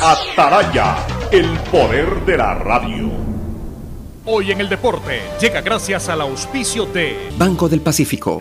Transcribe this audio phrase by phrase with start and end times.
[0.00, 0.96] Ataraya,
[1.32, 3.10] el poder de la radio.
[4.26, 8.40] Hoy en el deporte llega gracias al auspicio de Banco del Pacífico.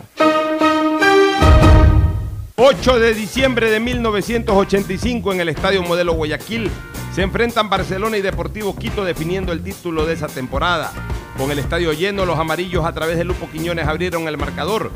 [2.56, 6.70] 8 de diciembre de 1985 en el Estadio Modelo Guayaquil
[7.16, 10.92] se enfrentan Barcelona y Deportivo Quito definiendo el título de esa temporada.
[11.38, 14.92] Con el estadio lleno, los amarillos a través de Lupo Quiñones abrieron el marcador.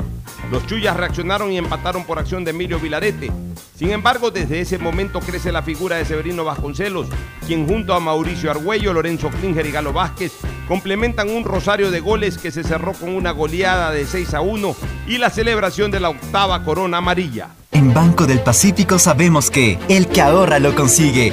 [0.50, 3.30] Los Chuyas reaccionaron y empataron por acción de Emilio Vilarete.
[3.76, 7.06] Sin embargo, desde ese momento crece la figura de Severino Vasconcelos,
[7.46, 10.32] quien junto a Mauricio Argüello, Lorenzo Klinger y Galo Vázquez
[10.66, 14.76] complementan un rosario de goles que se cerró con una goleada de 6 a 1
[15.06, 17.50] y la celebración de la octava corona amarilla.
[17.70, 21.32] En Banco del Pacífico sabemos que el que ahorra lo consigue.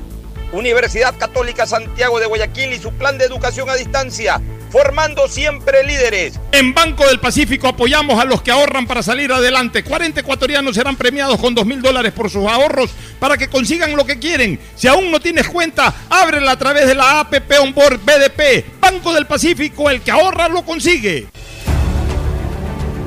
[0.51, 4.41] Universidad Católica Santiago de Guayaquil y su plan de educación a distancia
[4.71, 6.39] formando siempre líderes.
[6.53, 9.83] En Banco del Pacífico apoyamos a los que ahorran para salir adelante.
[9.83, 14.05] 40 ecuatorianos serán premiados con 2 mil dólares por sus ahorros para que consigan lo
[14.05, 14.59] que quieren.
[14.75, 18.79] Si aún no tienes cuenta, ábrela a través de la APP Onboard BDP.
[18.79, 21.27] Banco del Pacífico, el que ahorra lo consigue.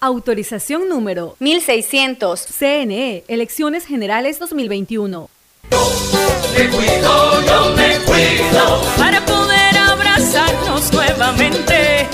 [0.00, 2.46] Autorización número 1600.
[2.46, 5.30] CNE, Elecciones Generales 2021.
[5.70, 8.82] Me cuido, yo me cuido.
[8.98, 12.06] Para poder abrazarnos nuevamente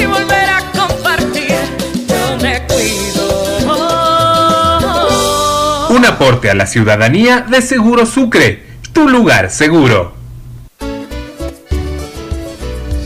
[0.00, 1.54] y volver a compartir.
[2.08, 2.98] Yo me cuido.
[5.90, 10.12] Un aporte a la ciudadanía de Seguro Sucre, tu lugar seguro.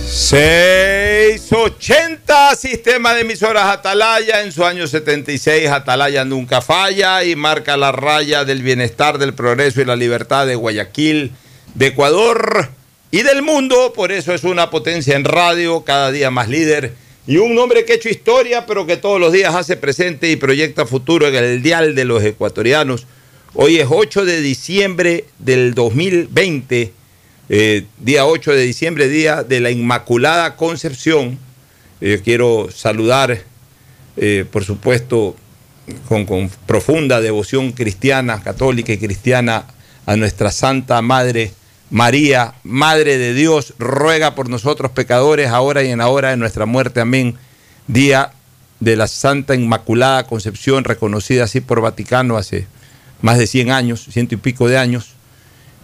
[0.07, 2.12] 680
[2.57, 4.43] Sistema de emisoras Atalaya.
[4.43, 9.81] En su año 76 Atalaya nunca falla y marca la raya del bienestar, del progreso
[9.81, 11.33] y la libertad de Guayaquil,
[11.75, 12.69] de Ecuador
[13.11, 13.93] y del mundo.
[13.95, 16.95] Por eso es una potencia en radio, cada día más líder.
[17.27, 20.37] Y un hombre que ha hecho historia, pero que todos los días hace presente y
[20.37, 23.07] proyecta futuro en el dial de los ecuatorianos.
[23.55, 26.93] Hoy es 8 de diciembre del 2020
[27.49, 31.39] eh, día 8 de diciembre, día de la Inmaculada Concepción.
[32.05, 33.45] Eh, quiero saludar,
[34.17, 35.37] eh, por supuesto,
[36.09, 39.67] con, con, profunda devoción cristiana, católica y cristiana,
[40.05, 41.53] a nuestra Santa Madre
[41.91, 46.67] María, Madre de Dios, ruega por nosotros pecadores, ahora y en la hora de nuestra
[46.67, 47.01] muerte.
[47.01, 47.37] Amén.
[47.87, 48.33] Día
[48.81, 52.67] de la Santa Inmaculada Concepción, reconocida así por Vaticano hace
[53.21, 55.11] más de 100 años, ciento y pico de años,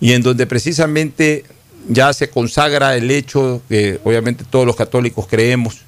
[0.00, 1.44] y en donde precisamente
[1.88, 5.84] ya se consagra el hecho que obviamente todos los católicos creemos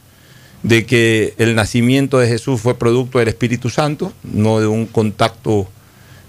[0.62, 5.68] de que el nacimiento de Jesús fue producto del Espíritu Santo, no de un contacto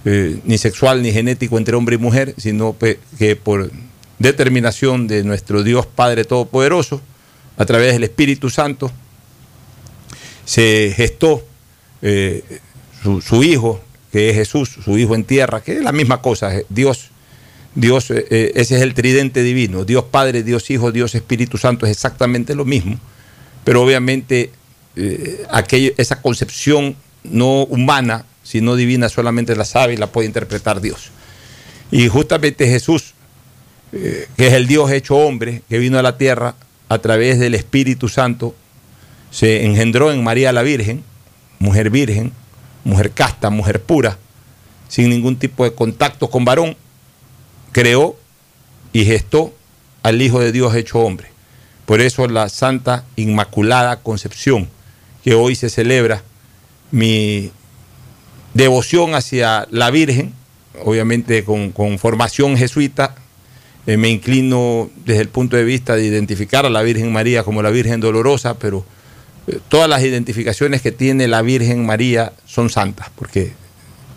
[0.05, 3.71] eh, ni sexual ni genético entre hombre y mujer, sino que por
[4.19, 7.01] determinación de nuestro Dios Padre Todopoderoso,
[7.57, 8.91] a través del Espíritu Santo.
[10.45, 11.43] se gestó
[12.01, 12.43] eh,
[13.03, 13.81] su, hijo,
[14.11, 17.09] que es Jesús, su hijo en tierra, que es la misma cosa, Dios,
[17.75, 22.55] Dios, ese es el tridente divino, Dios Padre, Dios Hijo, Dios Espíritu Santo es exactamente
[22.55, 22.99] lo mismo,
[23.63, 24.51] pero obviamente
[24.95, 31.11] esa concepción no humana, sino divina, solamente la sabe y la puede interpretar Dios.
[31.91, 33.13] Y justamente Jesús,
[33.91, 36.55] que es el Dios hecho hombre, que vino a la tierra
[36.89, 38.55] a través del Espíritu Santo,
[39.29, 41.03] se engendró en María la Virgen,
[41.59, 42.33] mujer virgen,
[42.83, 44.17] mujer casta, mujer pura,
[44.87, 46.75] sin ningún tipo de contacto con varón,
[47.71, 48.17] creó
[48.91, 49.53] y gestó
[50.03, 51.29] al Hijo de Dios hecho hombre.
[51.91, 54.69] Por eso la Santa Inmaculada Concepción,
[55.25, 56.23] que hoy se celebra,
[56.89, 57.51] mi
[58.53, 60.31] devoción hacia la Virgen,
[60.85, 63.15] obviamente con, formación jesuita,
[63.87, 67.61] eh, me inclino desde el punto de vista de identificar a la Virgen María como
[67.61, 68.85] la Virgen dolorosa, pero
[69.47, 73.51] eh, todas las identificaciones que tiene la Virgen María son santas, porque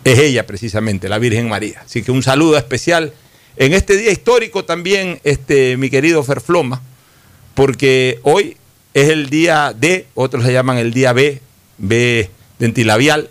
[0.05, 1.81] es ella precisamente, la Virgen María.
[1.83, 3.11] Así que un saludo especial
[3.57, 6.81] en este día histórico también, este, mi querido Ferfloma,
[7.55, 8.57] porque hoy
[8.93, 11.41] es el día D, otros le llaman el día B,
[11.77, 12.29] B
[12.59, 13.29] dentilabial,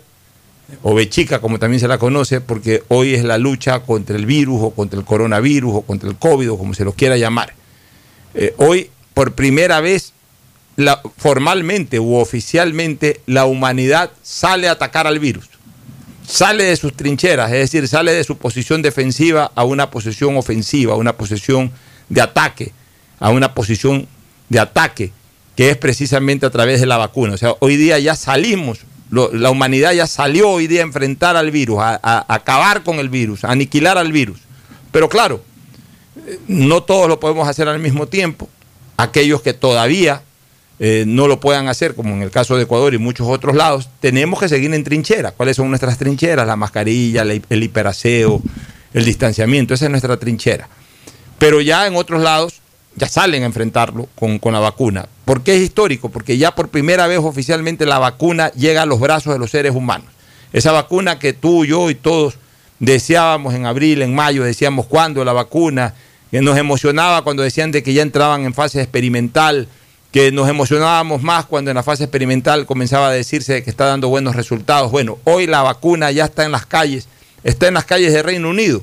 [0.81, 4.25] o B chica, como también se la conoce, porque hoy es la lucha contra el
[4.25, 7.53] virus, o contra el coronavirus, o contra el COVID, o como se lo quiera llamar.
[8.33, 10.13] Eh, hoy, por primera vez,
[11.17, 15.49] formalmente u oficialmente la humanidad sale a atacar al virus.
[16.27, 20.93] Sale de sus trincheras, es decir, sale de su posición defensiva a una posición ofensiva,
[20.93, 21.71] a una posición
[22.09, 22.71] de ataque,
[23.19, 24.07] a una posición
[24.49, 25.11] de ataque
[25.55, 27.33] que es precisamente a través de la vacuna.
[27.33, 28.79] O sea, hoy día ya salimos,
[29.09, 33.45] la humanidad ya salió hoy día a enfrentar al virus, a acabar con el virus,
[33.45, 34.39] a aniquilar al virus.
[34.91, 35.41] Pero claro,
[36.27, 38.49] eh, no todos lo podemos hacer al mismo tiempo.
[38.97, 40.21] Aquellos que todavía
[40.79, 43.89] eh, no lo puedan hacer, como en el caso de Ecuador y muchos otros lados,
[43.99, 45.33] tenemos que seguir en trincheras.
[45.33, 46.47] ¿Cuáles son nuestras trincheras?
[46.47, 48.41] La mascarilla, el hiperaseo,
[48.93, 50.67] el distanciamiento, esa es nuestra trinchera.
[51.39, 52.61] Pero ya en otros lados
[52.95, 55.07] ya salen a enfrentarlo con, con la vacuna.
[55.25, 56.09] ¿Por qué es histórico?
[56.09, 59.73] Porque ya por primera vez oficialmente la vacuna llega a los brazos de los seres
[59.73, 60.07] humanos.
[60.53, 62.35] Esa vacuna que tú, yo y todos
[62.79, 65.93] deseábamos en abril, en mayo, decíamos cuándo la vacuna,
[66.31, 69.67] que nos emocionaba cuando decían de que ya entraban en fase experimental
[70.15, 74.07] que nos emocionábamos más cuando en la fase experimental comenzaba a decirse que está dando
[74.07, 74.89] buenos resultados.
[74.89, 77.09] Bueno, hoy la vacuna ya está en las calles,
[77.43, 78.81] está en las calles de Reino Unido.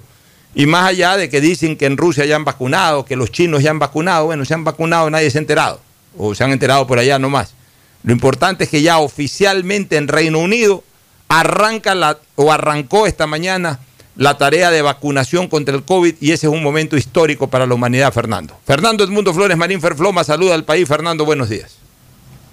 [0.55, 3.63] Y más allá de que dicen que en Rusia ya han vacunado, que los chinos
[3.63, 5.81] ya han vacunado, bueno, se han vacunado, nadie se ha enterado,
[6.17, 7.55] o se han enterado por allá nomás.
[8.03, 10.85] Lo importante es que ya oficialmente en Reino Unido
[11.29, 13.79] arranca la, o arrancó esta mañana
[14.17, 17.75] la tarea de vacunación contra el COVID y ese es un momento histórico para la
[17.75, 18.55] humanidad, Fernando.
[18.67, 20.87] Fernando Edmundo Flores Marín Ferfloma, saluda al país.
[20.87, 21.77] Fernando, buenos días.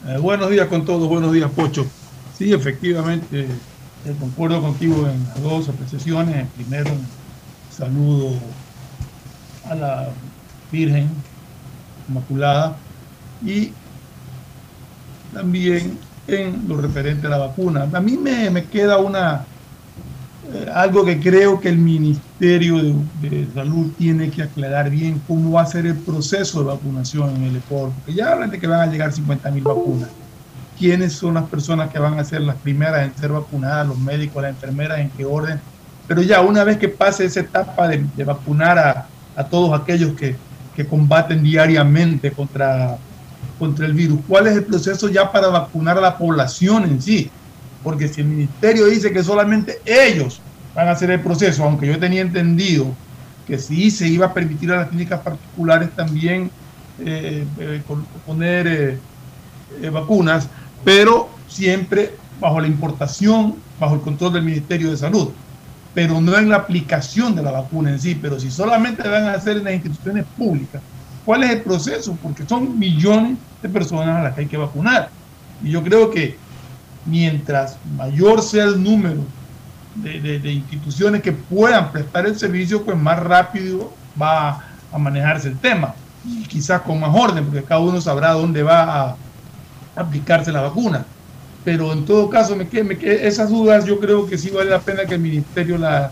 [0.07, 1.86] Eh, buenos días con todos, buenos días, Pocho.
[2.38, 6.48] Sí, efectivamente, eh, concuerdo contigo en las dos apreciaciones.
[6.56, 6.92] Primero,
[7.80, 8.34] saludo
[9.70, 10.10] a la
[10.72, 11.10] Virgen
[12.08, 12.76] Inmaculada
[13.44, 13.72] y
[15.34, 15.98] también
[16.28, 17.88] en lo referente a la vacuna.
[17.92, 19.46] A mí me, me queda una
[20.52, 22.78] eh, algo que creo que el Ministerio
[23.22, 27.44] de, Salud tiene que aclarar bien cómo va a ser el proceso de vacunación en
[27.44, 30.10] el Ecuador, porque ya hablan de que van a llegar 50 mil vacunas.
[30.78, 34.42] ¿Quiénes son las personas que van a ser las primeras en ser vacunadas, los médicos,
[34.42, 35.59] las enfermeras, en qué orden?
[36.09, 40.35] Pero ya una vez que pase esa etapa de, vacunar a, a, todos aquellos que,
[40.75, 42.97] que combaten diariamente contra,
[43.57, 47.31] contra el virus, ¿cuál es el proceso ya para vacunar a la población en sí?
[47.83, 50.42] porque si el ministerio dice que solamente ellos
[50.75, 52.94] van a hacer el proceso, aunque yo tenía entendido
[53.47, 56.51] que sí se iba a permitir a las clínicas particulares también
[56.99, 57.81] eh, eh,
[58.25, 58.99] poner
[59.81, 60.47] eh, vacunas,
[60.83, 65.30] pero siempre bajo la importación, bajo el control del Ministerio de Salud,
[65.94, 69.34] pero no en la aplicación de la vacuna en sí, pero si solamente van a
[69.34, 70.81] hacer en las instituciones públicas,
[71.26, 72.18] ¿cuál es el proceso?
[72.22, 75.10] Porque son millones de personas a las que hay que vacunar.
[75.64, 76.38] Y yo creo que
[77.06, 79.22] mientras mayor sea el número
[79.96, 83.92] de, instituciones que puedan prestar el servicio, pues más rápido
[84.22, 85.96] va a manejarse el tema.
[86.26, 89.16] Y quizás con más orden, porque cada uno sabrá dónde va a
[89.96, 91.06] aplicarse la vacuna.
[91.71, 92.68] Pero en todo caso, me
[93.04, 96.09] esas dudas yo creo que sí vale la pena que el ministerio las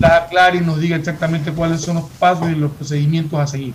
[0.00, 3.72] la aclare y nos diga exactamente cuáles son los pasos y los procedimientos a seguir.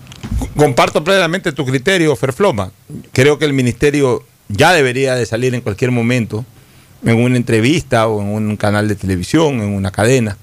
[0.58, 2.70] Comparto plenamente tu criterio, Ferfloma.
[3.14, 6.44] Creo que el ministerio ya debería de salir en cualquier momento
[7.06, 10.36] en una entrevista o en un canal de televisión, en una cadena,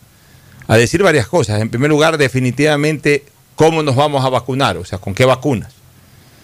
[0.69, 1.61] a decir varias cosas.
[1.61, 3.27] En primer lugar, definitivamente,
[3.57, 5.75] cómo nos vamos a vacunar, o sea, con qué vacunas.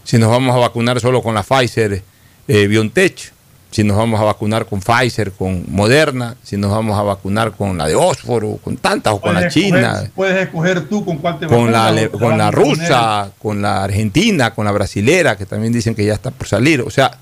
[0.05, 2.03] Si nos vamos a vacunar solo con la Pfizer
[2.47, 3.38] eh, BioNTech,
[3.71, 7.77] si nos vamos a vacunar con Pfizer, con Moderna, si nos vamos a vacunar con
[7.77, 10.11] la de Ósforo, con tantas o con la China.
[10.15, 14.65] Puedes escoger tú con cuál te con la, con la rusa, con la argentina, con
[14.65, 16.81] la brasilera, que también dicen que ya está por salir.
[16.81, 17.19] O sea,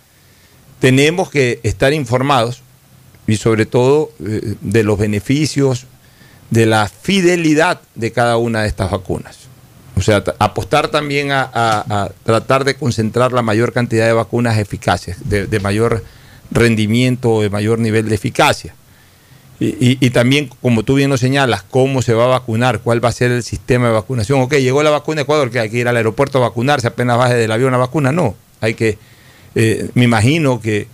[0.78, 2.62] tenemos que estar informados
[3.26, 5.86] y sobre todo eh, de los beneficios,
[6.50, 9.46] de la fidelidad de cada una de estas vacunas.
[9.96, 15.60] O sea, apostar también a, tratar de concentrar la mayor cantidad de vacunas eficaces, de,
[15.60, 16.04] mayor
[16.50, 18.74] rendimiento, de mayor nivel de eficacia.
[19.58, 23.12] Y, también, como tú bien lo señalas, cómo se va a vacunar, cuál va a
[23.12, 24.42] ser el sistema de vacunación.
[24.42, 27.16] Ok, llegó la vacuna a Ecuador, que hay que ir al aeropuerto a vacunarse, apenas
[27.16, 28.12] baje del avión a vacuna.
[28.12, 28.98] No, hay que,
[29.54, 30.88] eh, me imagino que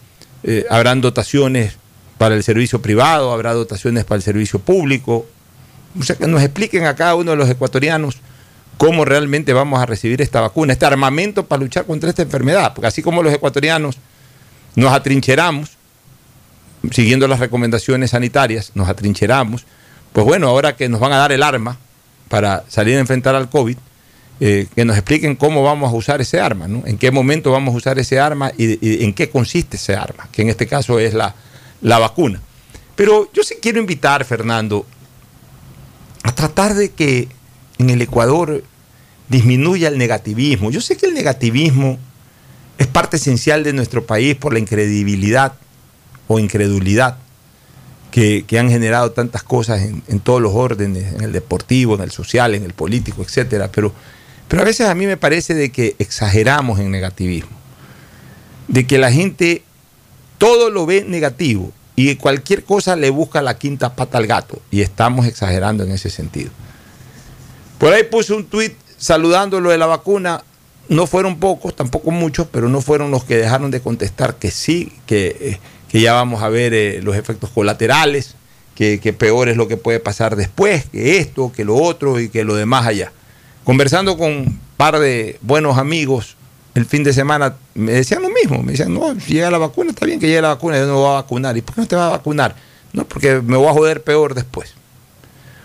[0.45, 1.77] eh, habrán dotaciones
[2.19, 5.27] para el servicio privado, habrá dotaciones para el servicio público.
[5.99, 8.19] O sea, que nos expliquen a cada uno de los ecuatorianos
[8.79, 12.75] cómo realmente vamos a recibir esta vacuna, este armamento para luchar contra esta enfermedad.
[12.75, 13.99] Porque así como los ecuatorianos
[14.77, 15.71] nos atrincheramos,
[16.91, 19.65] siguiendo las recomendaciones sanitarias, nos atrincheramos,
[20.13, 21.79] pues bueno, ahora que nos van a dar el arma
[22.29, 23.77] para salir a enfrentar al COVID,
[24.41, 26.83] eh, que nos expliquen cómo vamos a usar ese arma, ¿no?
[26.87, 30.43] en qué momento vamos a usar ese arma y, en qué consiste ese arma, que
[30.43, 31.35] en este caso es la,
[31.81, 32.41] la vacuna.
[32.97, 34.87] Pero yo sí quiero invitar, Fernando,
[36.25, 37.29] a tratar de que
[37.79, 38.65] en el Ecuador
[39.29, 40.71] disminuya el negativismo.
[40.71, 41.99] Yo sé que el negativismo
[42.83, 45.55] es parte esencial de nuestro país por la incredibilidad
[46.27, 47.17] o incredulidad
[48.11, 52.55] que, han generado tantas cosas en, todos los órdenes, en el deportivo, en el social,
[52.55, 53.71] en el político, etc.
[53.73, 53.93] Pero,
[54.49, 57.57] pero a veces a mí me parece de que exageramos en negativismo,
[58.69, 59.63] de que la gente
[60.39, 64.83] todo lo ve negativo y cualquier cosa le busca la quinta pata al gato y
[64.83, 66.51] estamos exagerando en ese sentido.
[67.79, 70.43] Por ahí puse un tuit saludando lo de la vacuna.
[70.93, 74.93] No fueron pocos, tampoco muchos, pero no fueron los que dejaron de contestar que sí,
[75.07, 75.59] que,
[75.93, 78.35] eh, ya vamos a ver eh, los efectos colaterales,
[78.75, 82.45] que, peor es lo que puede pasar después, que esto, que lo otro y que
[82.45, 83.11] lo demás allá.
[83.65, 86.37] Conversando con un par de buenos amigos
[86.75, 90.05] el fin de semana, me decían lo mismo, me decían, no, llega la vacuna, está
[90.05, 91.57] bien que llegue la vacuna, yo no voy a vacunar.
[91.57, 92.55] ¿Y por qué no te vas a vacunar?
[92.93, 94.75] No, porque me voy a joder peor después.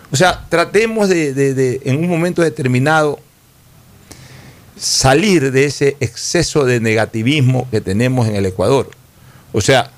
[0.09, 3.19] O sea, tratemos de, en un momento determinado
[4.79, 8.89] salir de ese exceso de negativismo que tenemos en el Ecuador.
[9.53, 9.91] O sea,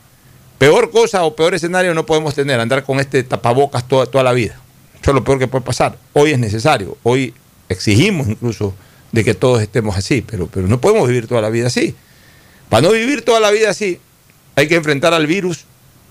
[0.58, 4.34] peor cosa o peor escenario no podemos tener, andar con este tapabocas toda, toda la
[4.34, 4.60] vida.
[5.02, 5.98] Eso es lo peor que puede pasar.
[6.14, 7.34] Hoy es necesario, hoy
[7.70, 8.74] exigimos incluso
[9.12, 11.96] de que todos estemos así, pero, pero no podemos vivir toda la vida así.
[12.70, 14.00] Para no vivir toda la vida así,
[14.56, 15.66] hay que enfrentar al virus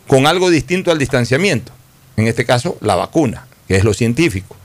[0.07, 1.73] con algo distinto al distanciamiento.
[2.17, 4.57] En este caso, la vacuna que es lo científico.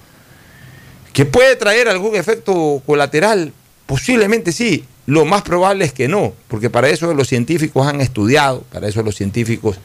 [1.12, 3.53] ¿Que puede traer algún efecto colateral?
[3.86, 4.86] Posiblemente sí.
[5.06, 9.04] Lo más probable es que no, porque para eso los científicos han estudiado, para eso
[9.04, 9.78] los científicos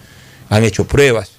[0.49, 1.33] han hecho pruebas.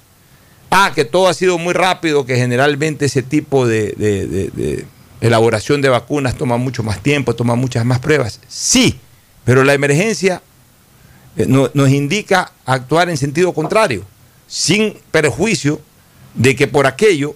[0.70, 4.84] Ah, que todo ha sido muy rápido, que generalmente ese tipo de,
[5.20, 8.40] elaboración de vacunas toma mucho más tiempo, toma muchas más pruebas.
[8.48, 8.98] Sí,
[9.44, 10.42] pero la emergencia
[11.36, 14.04] eh, nos indica actuar en sentido contrario,
[14.46, 15.80] sin perjuicio
[16.34, 17.34] de que por aquello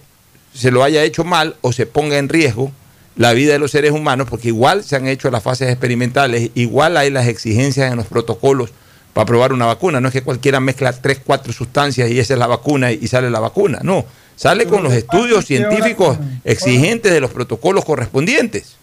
[0.52, 2.70] se lo haya hecho mal o se ponga en riesgo
[3.16, 6.96] la vida de los seres humanos, porque igual se han hecho las fases experimentales, igual
[6.96, 8.70] hay las exigencias en los protocolos
[9.12, 10.00] para probar una vacuna.
[10.00, 13.30] No es que cualquiera mezcla tres, cuatro sustancias y esa es la vacuna y sale
[13.30, 13.78] la vacuna.
[13.82, 14.04] No,
[14.36, 18.76] sale con los estudios científicos exigentes de los protocolos correspondientes.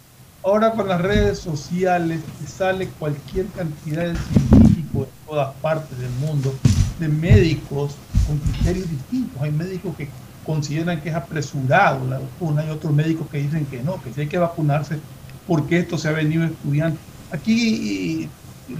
[0.44, 6.56] Ahora con las redes sociales sale cualquier cantidad de científicos de todas partes del mundo,
[7.00, 7.96] de médicos
[8.26, 9.40] con criterios distintos.
[9.42, 10.08] Hay médicos que
[10.46, 14.22] consideran que es apresurado la vacuna, hay otros médicos que dicen que no, que sí
[14.22, 15.00] hay que vacunarse
[15.48, 16.98] porque esto se ha venido estudiando.
[17.32, 18.30] Aquí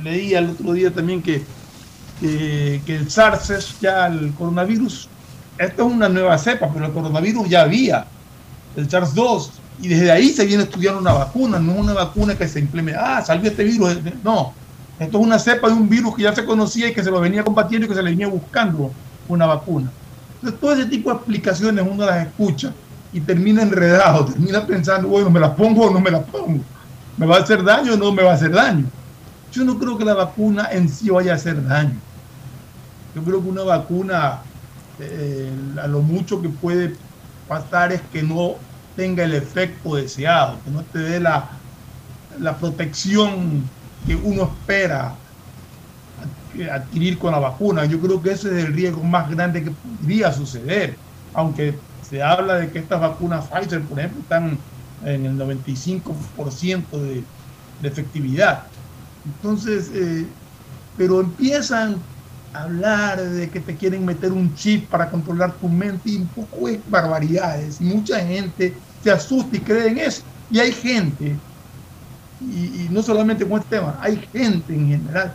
[0.04, 1.44] leí el otro día también que,
[2.20, 5.10] que, el SARS es ya el coronavirus,
[5.58, 8.06] esto es una nueva cepa, pero el coronavirus ya había,
[8.76, 9.50] el SARS-2,
[9.82, 13.22] y desde ahí se viene estudiando una vacuna, no una vacuna que se implementa, ah,
[13.22, 14.54] salió este virus, no,
[15.00, 17.20] esto es una cepa de un virus que ya se conocía y que se lo
[17.20, 18.92] venía combatiendo y que se le venía buscando
[19.28, 19.92] una vacuna.
[20.42, 22.74] Entonces, todo ese tipo de explicaciones uno las escucha
[23.14, 26.64] y termina enredado, termina pensando, bueno, ¿me las pongo o no me las pongo?
[27.18, 28.86] ¿Me va a hacer daño o no me va a hacer daño?
[29.52, 31.96] Yo no creo que la vacuna en sí vaya a hacer daño.
[33.14, 34.40] Yo creo que una vacuna,
[35.00, 36.96] eh, a lo mucho que puede
[37.48, 38.56] pasar es que no
[38.96, 41.50] tenga el efecto deseado, que no te dé la,
[42.40, 43.64] la protección
[44.08, 45.16] que uno espera
[46.72, 47.86] adquirir con la vacuna.
[47.86, 50.98] Yo creo que ese es el riesgo más grande que podría suceder,
[51.34, 51.76] aunque
[52.08, 54.58] se habla de que estas vacunas Pfizer, por ejemplo, están
[55.06, 57.24] en el 95% de,
[57.82, 58.64] de, efectividad.
[59.26, 60.26] Entonces, eh,
[60.98, 61.98] pero empiezan
[62.54, 66.68] hablar de que te quieren meter un chip para controlar tu mente y un poco
[66.68, 67.80] es barbaridades.
[67.80, 70.24] Mucha gente se asusta y cree en eso.
[70.50, 71.38] Y hay gente,
[72.42, 75.34] y, y no solamente con este tema, hay gente en general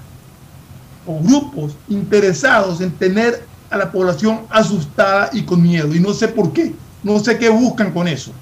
[1.06, 5.94] o grupos interesados en tener a la población asustada y con miedo.
[5.94, 6.72] Y no sé por qué,
[7.02, 8.32] no sé qué buscan con eso.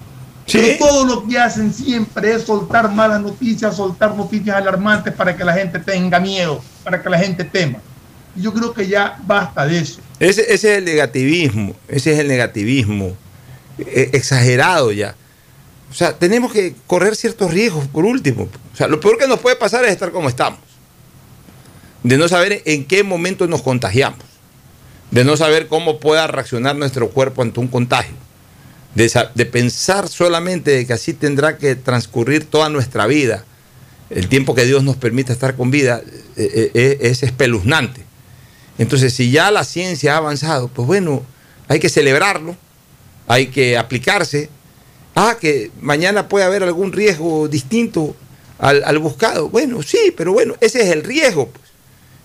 [0.51, 5.45] Pero todo lo que hacen siempre es soltar malas noticias, soltar noticias alarmantes para que
[5.45, 7.79] la gente tenga miedo, para que la gente tema.
[8.37, 10.01] Y yo creo que ya basta de eso.
[10.21, 13.17] Ese, ese es el negativismo, ese es el negativismo
[13.79, 15.15] eh, exagerado ya.
[15.91, 18.49] O sea, tenemos que correr ciertos riesgos por último.
[18.73, 20.59] O sea, lo peor que nos puede pasar es estar como estamos.
[22.05, 24.21] De no saber en qué momento nos contagiamos.
[25.11, 28.15] De no saber cómo pueda reaccionar nuestro cuerpo ante un contagio
[28.95, 33.45] de, pensar solamente que así tendrá que transcurrir toda nuestra vida,
[34.11, 36.03] el tiempo que Dios nos permita estar con vida,
[36.37, 38.03] eh, eh, eh, es espeluznante.
[38.79, 41.23] Entonces, si ya la ciencia ha avanzado, pues bueno,
[41.69, 42.57] hay que celebrarlo,
[43.27, 44.49] hay que aplicarse.
[45.17, 48.17] Ah, que mañana puede haber algún riesgo distinto
[48.59, 49.49] al buscado.
[49.49, 51.51] Bueno, sí, pero bueno, ese es el riesgo.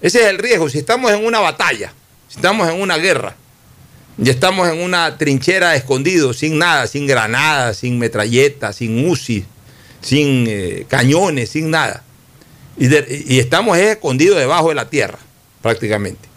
[0.01, 0.70] Ese es el riesgo.
[0.70, 1.94] Si estamos en una batalla,
[2.27, 3.36] si estamos en una guerra,
[4.18, 9.46] ya estamos en una trinchera escondido, sin nada, sin granadas, sin metralletas, sin UCI,
[10.01, 12.03] sin eh, cañones, sin nada.
[12.77, 15.20] Y, estamos escondidos debajo de la tierra,
[15.62, 16.27] prácticamente.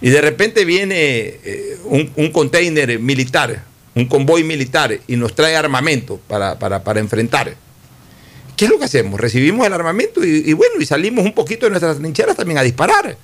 [0.00, 3.64] Y de repente viene eh, un, container militar,
[3.94, 7.54] un convoy militar, y nos trae armamento para, para, enfrentar.
[8.62, 9.20] ¿Qué es lo que hacemos?
[9.20, 12.62] Recibimos el armamento y, y bueno, y salimos un poquito de nuestras trincheras también a
[12.62, 13.16] disparar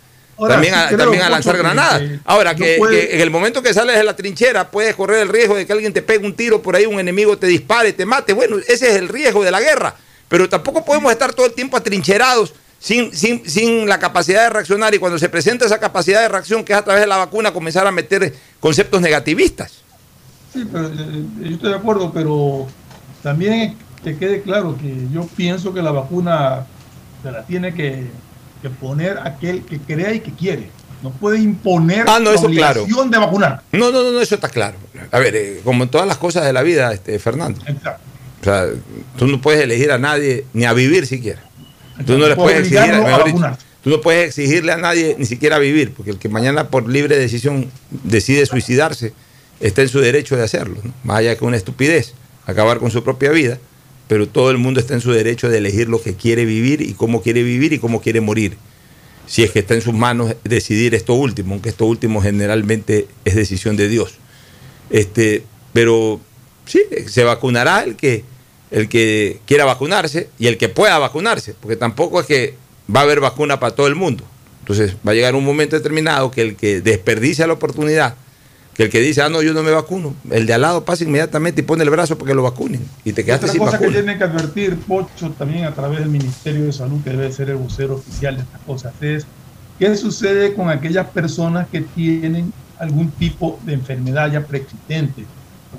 [0.47, 2.03] también, a, también a lanzar granadas.
[2.25, 2.77] Ahora, que,
[3.13, 5.93] en el momento que sales de la trinchera puedes correr el riesgo de que alguien
[5.93, 8.33] te pegue un tiro por ahí, un enemigo te dispare, te mate.
[8.33, 9.95] Bueno, ese es el riesgo de la guerra.
[10.29, 14.93] Pero tampoco podemos estar todo el tiempo atrincherados sin, sin, sin la capacidad de reaccionar
[14.93, 17.53] y cuando se presenta esa capacidad de reacción que es a través de la vacuna
[17.53, 19.83] comenzar a meter conceptos negativistas.
[20.53, 22.67] Sí, pero eh, eh, yo estoy de acuerdo, pero
[23.23, 26.67] también que quede claro que yo pienso que la vacuna
[27.23, 28.07] se la tiene que
[28.61, 30.71] que poner aquel que crea y que quiere.
[31.03, 33.63] No puede imponer ah, no, la obligación de vacunar.
[33.71, 34.77] No, no, no, eso está claro.
[35.13, 37.61] A ver, eh, como en todas las cosas de la vida, este, Fernando.
[37.67, 38.03] Exacto.
[38.41, 38.67] O sea,
[39.17, 41.41] tú no puedes elegir a nadie ni a vivir siquiera.
[42.05, 42.93] Tú no, le puedes exigir,
[43.83, 46.89] tú no puedes exigirle a nadie ni siquiera a vivir, porque el que mañana por
[46.89, 49.13] libre decisión decide suicidarse
[49.59, 52.15] está en su derecho de hacerlo, más allá que una estupidez,
[52.47, 53.59] acabar con su propia vida
[54.09, 56.95] pero todo el mundo está en su derecho de elegir lo que quiere vivir y
[56.95, 58.57] cómo quiere vivir y cómo quiere morir.
[59.27, 63.35] Si es que está en sus manos decidir esto último, aunque esto último generalmente es
[63.35, 64.15] decisión de Dios.
[64.89, 65.45] Este,
[65.75, 66.19] pero
[66.65, 68.25] sí, se vacunará el que,
[68.71, 72.55] el que quiera vacunarse y el que pueda vacunarse, porque tampoco es que
[72.95, 74.25] va a haber vacuna para todo el mundo.
[74.61, 78.17] Entonces va a llegar un momento determinado que el que desperdicia la oportunidad
[78.79, 81.03] que el que dice, ah, no, yo no me vacuno, el de al lado pasa
[81.03, 83.89] inmediatamente y pone el brazo para que lo vacunen y te quedaste Otra cosa que
[83.89, 87.57] tiene que advertir Pocho también a través del Ministerio de Salud, que debe ser el
[87.57, 89.27] vocero oficial de estas cosas, es
[89.81, 95.25] qué sucede con aquellas personas que tienen algún tipo de enfermedad ya preexistente,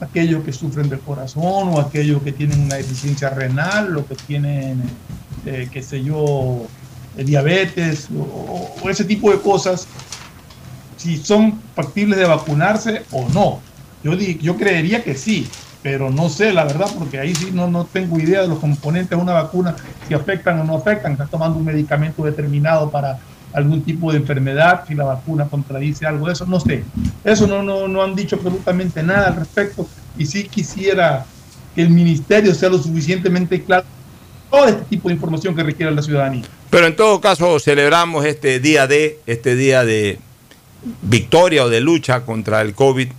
[0.02, 4.84] aquellos que sufren del corazón o aquellos que tienen una deficiencia renal o que tienen,
[5.46, 6.68] eh, qué sé yo,
[7.16, 9.88] eh, diabetes o ese tipo de cosas
[11.00, 13.62] si son factibles de vacunarse o no.
[14.04, 15.48] Yo, yo creería que sí,
[15.82, 19.10] pero no sé la verdad, porque ahí sí no, no tengo idea de los componentes
[19.10, 19.76] de una vacuna,
[20.08, 21.14] si afectan o no afectan.
[21.14, 23.18] Estás tomando un medicamento determinado para
[23.54, 26.84] algún tipo de enfermedad, si la vacuna contradice algo de eso, no sé.
[27.24, 31.26] Eso no, no, no han dicho absolutamente nada al respecto y sí quisiera
[31.74, 33.86] que el ministerio sea lo suficientemente claro
[34.52, 36.44] todo este tipo de información que requiere la ciudadanía.
[36.70, 40.20] Pero en todo caso celebramos este día de, este día de
[41.02, 43.10] victoria o de lucha contra el COVID,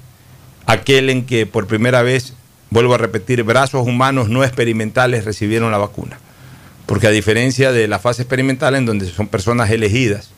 [0.67, 2.35] aquel en que por primera vez,
[2.71, 6.19] vuelvo a repetir, brazos humanos no experimentales recibieron la vacuna.
[6.87, 10.31] Porque a diferencia de la fase experimental en donde son personas elegidas,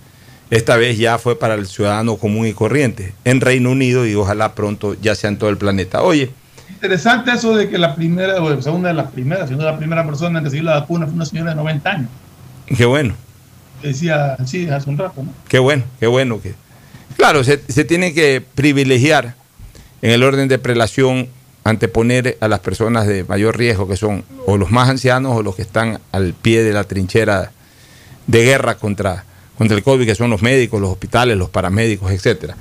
[0.51, 4.55] esta vez ya fue para el ciudadano común y corriente en Reino Unido y ojalá
[4.55, 6.03] pronto ya sea en todo el planeta.
[6.03, 6.31] Oye.
[6.69, 10.05] Interesante eso de que la primera, o sea, una de las primeras, siendo la primera
[10.05, 12.09] persona en recibir la vacuna fue una señora de 90 años.
[12.67, 13.15] Qué bueno.
[13.83, 15.33] Decía, sí, hace un rato, ¿no?
[15.49, 16.55] Qué bueno, qué bueno que
[17.17, 19.35] Claro, se, tiene que privilegiar
[20.01, 21.29] en el orden de prelación
[21.65, 25.55] anteponer a las personas de mayor riesgo, que son o los más ancianos o los
[25.55, 27.53] que están al pie de la trinchera
[28.27, 29.25] de guerra contra,
[29.57, 32.57] contra el COVID, que son los médicos, los hospitales, los paramédicos, etcétera.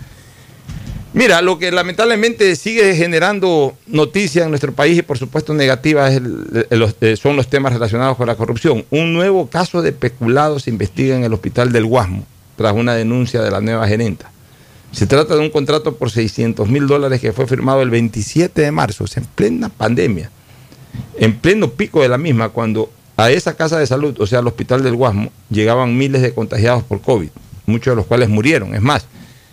[1.13, 7.17] Mira, lo que lamentablemente sigue generando noticias en nuestro país y por supuesto negativas eh,
[7.17, 8.85] son los temas relacionados con la corrupción.
[8.91, 13.41] Un nuevo caso de peculados se investiga en el hospital del Guasmo tras una denuncia
[13.41, 14.30] de la nueva gerenta.
[14.91, 18.71] Se trata de un contrato por 600 mil dólares que fue firmado el 27 de
[18.71, 20.29] marzo, en plena pandemia,
[21.17, 24.47] en pleno pico de la misma, cuando a esa casa de salud, o sea, al
[24.47, 27.29] hospital del Guasmo, llegaban miles de contagiados por COVID,
[27.65, 28.73] muchos de los cuales murieron.
[28.73, 29.05] Es más,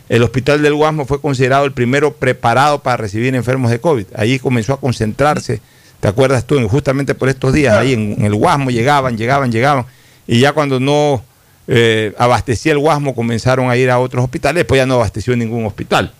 [0.08, 4.06] el hospital del Guasmo fue considerado el primero preparado para recibir enfermos de COVID.
[4.16, 5.60] Ahí comenzó a concentrarse,
[6.00, 6.66] ¿te acuerdas tú?
[6.68, 9.84] Justamente por estos días, ahí en, el Guasmo llegaban, llegaban, llegaban,
[10.26, 11.22] y ya cuando no
[11.68, 15.64] eh, abastecía el Guasmo comenzaron a ir a otros hospitales, pues ya no abasteció ningún
[15.66, 16.12] hospital.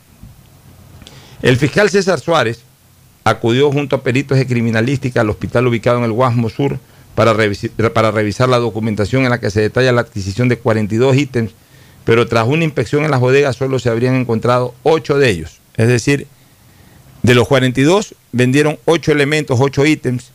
[1.43, 2.61] El fiscal César Suárez
[3.25, 6.79] acudió junto a peritos de criminalística al hospital ubicado en el Guasmo Sur
[7.15, 7.35] para,
[7.93, 11.53] para revisar la documentación en la que se detalla la adquisición de 42 ítems
[12.09, 15.61] pero tras una inspección en las bodegas solo se habrían encontrado 8 de ellos.
[15.77, 16.27] Es decir,
[17.23, 20.31] de los 42 vendieron 8 elementos, 8 ítems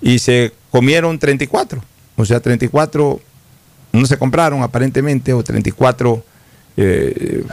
[0.00, 1.80] y se comieron 34.
[2.16, 3.20] O sea, 34
[3.92, 6.24] no se compraron aparentemente o 34
[6.74, 7.44] eh,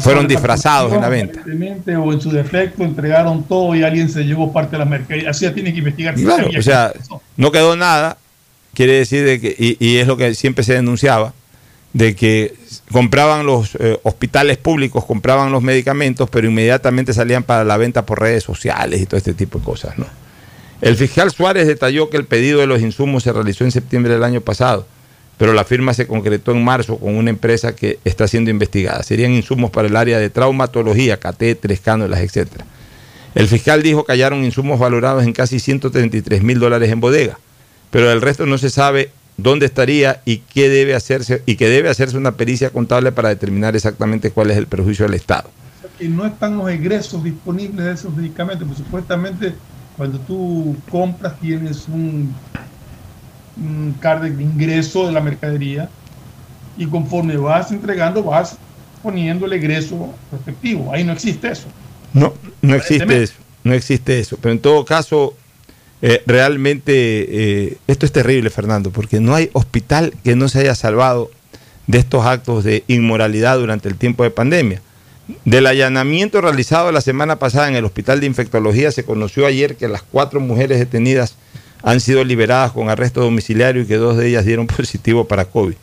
[0.00, 1.42] fueron disfrazados en la venta.
[2.00, 5.30] O en su defecto entregaron todo y alguien se llevó parte de la mercadería.
[5.30, 6.14] Así ya tiene que investigar.
[6.14, 6.92] Claro, o sea,
[7.36, 8.18] no quedó nada,
[8.74, 11.34] quiere decir de que, y, y es lo que siempre se denunciaba,
[11.92, 12.54] de que
[12.92, 18.20] compraban los eh, hospitales públicos, compraban los medicamentos, pero inmediatamente salían para la venta por
[18.20, 19.98] redes sociales y todo este tipo de cosas.
[19.98, 20.06] ¿no?
[20.80, 24.24] El fiscal Suárez detalló que el pedido de los insumos se realizó en septiembre del
[24.24, 24.86] año pasado,
[25.38, 29.02] pero la firma se concretó en marzo con una empresa que está siendo investigada.
[29.04, 32.48] Serían insumos para el área de traumatología, catéteres, cánulas, etc.
[33.36, 37.38] El fiscal dijo que hallaron insumos valorados en casi 133 mil dólares en bodega,
[37.90, 41.88] pero el resto no se sabe dónde estaría y qué debe hacerse y que debe
[41.88, 45.50] hacerse una pericia contable para determinar exactamente cuál es el perjuicio del Estado.
[46.00, 49.54] No están los egresos disponibles de esos medicamentos, pues supuestamente
[49.96, 52.34] cuando tú compras tienes un,
[53.58, 55.88] un card de ingreso de la mercadería
[56.76, 58.56] y conforme vas entregando vas
[59.02, 60.92] poniendo el egreso respectivo.
[60.92, 61.66] Ahí no existe eso.
[62.12, 63.34] No, no existe eso.
[63.64, 64.38] No existe eso.
[64.40, 65.34] Pero en todo caso,
[66.00, 70.74] eh, realmente eh, esto es terrible, Fernando, porque no hay hospital que no se haya
[70.74, 71.30] salvado
[71.86, 74.80] de estos actos de inmoralidad durante el tiempo de pandemia.
[75.44, 79.88] Del allanamiento realizado la semana pasada en el Hospital de Infectología se conoció ayer que
[79.88, 81.34] las cuatro mujeres detenidas
[81.82, 85.74] han sido liberadas con arresto domiciliario y que dos de ellas dieron positivo para COVID.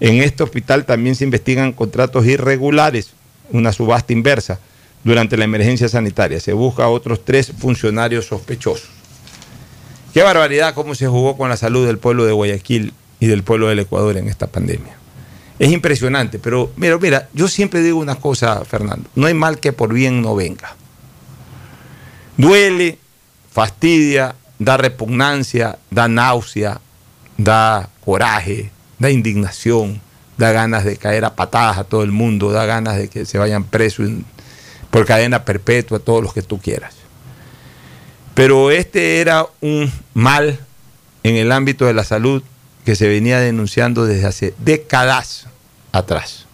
[0.00, 3.12] En este hospital también se investigan contratos irregulares,
[3.50, 4.58] una subasta inversa,
[5.04, 6.40] durante la emergencia sanitaria.
[6.40, 8.88] Se busca a otros tres funcionarios sospechosos.
[10.12, 13.68] Qué barbaridad cómo se jugó con la salud del pueblo de Guayaquil y del pueblo
[13.68, 14.96] del Ecuador en esta pandemia.
[15.58, 19.72] Es impresionante, pero mira, mira, yo siempre digo una cosa, Fernando, no hay mal que
[19.72, 20.74] por bien no venga.
[22.36, 22.98] Duele,
[23.52, 26.80] fastidia, da repugnancia, da náusea,
[27.36, 30.00] da coraje, da indignación,
[30.38, 33.38] da ganas de caer a patadas a todo el mundo, da ganas de que se
[33.38, 34.08] vayan presos
[34.90, 36.94] por cadena perpetua, todos los que tú quieras.
[38.34, 40.58] Pero este era un mal
[41.22, 42.42] en el ámbito de la salud
[42.84, 45.46] que se venía denunciando desde hace décadas
[45.92, 46.46] atrás.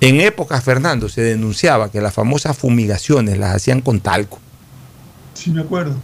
[0.00, 4.38] En épocas, Fernando, se denunciaba que las famosas fumigaciones las hacían con talco.
[5.34, 5.96] Sí, me acuerdo.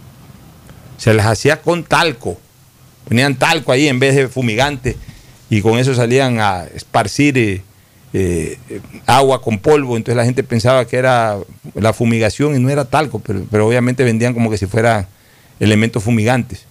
[0.97, 2.37] Se las hacía con talco.
[3.07, 4.95] Ponían talco ahí en vez de fumigante
[5.49, 7.61] y con eso salían a esparcir eh,
[8.13, 8.57] eh,
[9.05, 11.37] agua con polvo, entonces la gente pensaba que era
[11.73, 15.05] la fumigación y no era talco, pero, obviamente vendían como que si fueran
[15.59, 16.63] elementos fumigantes.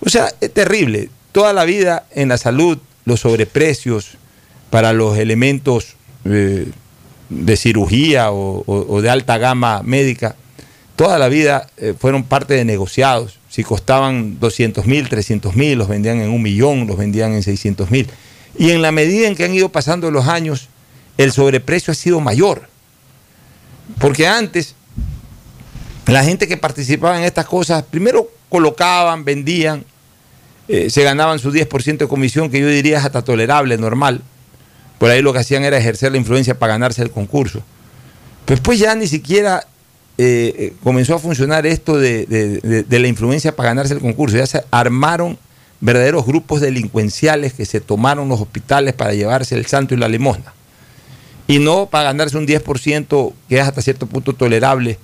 [0.00, 1.08] O sea, es terrible.
[1.30, 4.18] Toda la vida en la salud, los sobreprecios
[4.70, 6.66] para los elementos eh,
[7.28, 10.34] de cirugía o, de alta gama médica,
[10.96, 13.38] toda la vida eh, fueron parte de negociados.
[13.48, 17.90] Si costaban 200 mil, 300 mil, los vendían en un millón, los vendían en 600
[17.90, 18.08] mil.
[18.58, 20.68] Y en la medida en que han ido pasando los años,
[21.18, 22.68] el sobreprecio ha sido mayor.
[23.98, 24.74] Porque antes,
[26.06, 29.84] la gente que participaba en estas cosas, primero colocaban, vendían,
[30.68, 34.22] eh, se ganaban su 10% de comisión, que yo diría es hasta tolerable, normal.
[34.98, 37.62] Por ahí lo que hacían era ejercer la influencia para ganarse el concurso.
[38.44, 39.66] Pero después ya ni siquiera
[40.18, 44.36] eh, eh, comenzó a funcionar esto de, de, la influencia para ganarse el concurso.
[44.36, 45.38] Ya se armaron
[45.80, 50.54] verdaderos grupos delincuenciales que se tomaron los hospitales para llevarse el santo y la limosna.
[51.46, 54.98] Y no para ganarse un 10% que es hasta cierto punto tolerable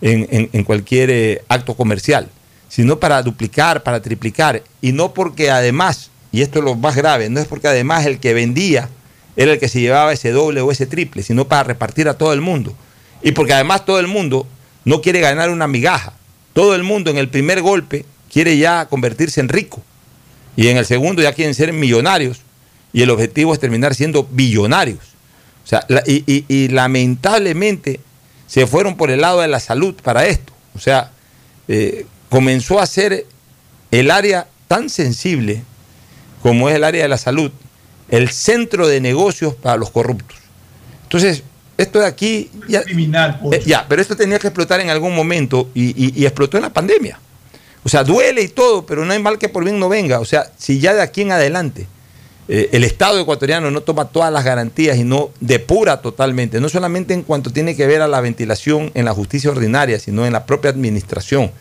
[0.00, 2.28] en, cualquier eh, acto comercial,
[2.68, 4.62] sino para duplicar, para triplicar.
[4.80, 8.20] Y no porque además, y esto es lo más grave, no es porque además el
[8.20, 8.88] que vendía
[9.34, 12.32] era el que se llevaba ese doble o ese triple, sino para repartir a todo
[12.32, 12.74] el mundo.
[13.22, 14.46] Y porque además todo el mundo
[14.84, 16.14] no quiere ganar una migaja.
[16.52, 19.82] Todo el mundo en el primer golpe quiere ya convertirse en rico
[20.56, 22.40] y en el segundo ya quieren ser millonarios
[22.92, 24.98] y el objetivo es terminar siendo billonarios.
[25.64, 28.00] O sea, y, lamentablemente
[28.46, 30.52] se fueron por el lado de la salud para esto.
[30.74, 31.12] O sea,
[31.68, 33.26] eh, comenzó a ser
[33.90, 35.62] el área tan sensible
[36.42, 37.52] como es el área de la salud,
[38.08, 40.38] el centro de negocios para los corruptos.
[41.04, 41.42] Entonces,
[41.78, 42.50] esto de aquí...
[42.68, 46.64] Ya, criminal, eh, ya, pero esto tenía que explotar en algún momento y, explotó en
[46.64, 47.18] la pandemia.
[47.84, 50.18] O sea, duele y todo, pero no hay mal que por bien no venga.
[50.18, 51.86] O sea, si ya de aquí en adelante
[52.48, 57.14] eh, el Estado ecuatoriano no toma todas las garantías y no depura totalmente, no solamente
[57.14, 60.46] en cuanto tiene que ver a la ventilación en la justicia ordinaria, sino en la
[60.46, 61.52] propia administración,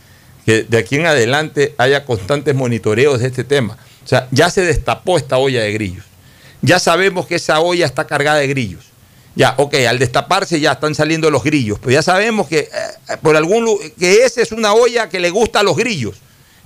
[0.45, 3.77] que de aquí en adelante haya constantes monitoreos de este tema.
[4.03, 6.06] O sea, ya se destapó esta olla de grillos.
[6.63, 8.87] Ya sabemos que esa olla está cargada de grillos.
[9.38, 13.36] Ya, ok, al destaparse ya están saliendo los grillos, pero ya sabemos que eh, por
[13.36, 16.15] algún que esa es una olla que le gusta a los grillos.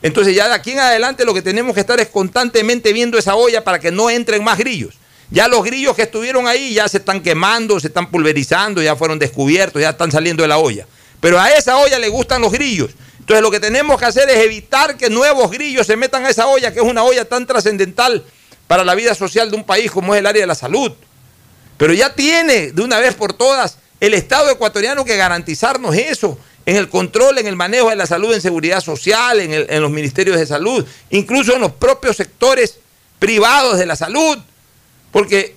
[0.02, 3.36] Entonces ya de aquí en adelante lo que tenemos que estar es constantemente viendo esa
[3.36, 4.96] olla para que no entren más grillos.
[5.32, 9.20] Ya los grillos que estuvieron ahí ya se están quemando, se están pulverizando, ya fueron
[9.20, 10.88] descubiertos, ya están saliendo de la olla.
[11.20, 12.92] Pero a esa olla le gustan los grillos.
[13.20, 16.48] Entonces lo que tenemos que hacer es evitar que nuevos grillos se metan a esa
[16.48, 18.24] olla, que es una olla tan trascendental
[18.68, 20.94] para la vida social de un país como es el área de la salud.
[21.82, 26.76] Pero ya tiene de una vez por todas el Estado ecuatoriano que garantizarnos eso en
[26.76, 30.46] el control, en el manejo de la salud, en seguridad social, en, los ministerios de
[30.46, 32.78] salud, incluso en los propios sectores
[33.18, 34.38] privados de la salud.
[35.12, 35.56] Porque,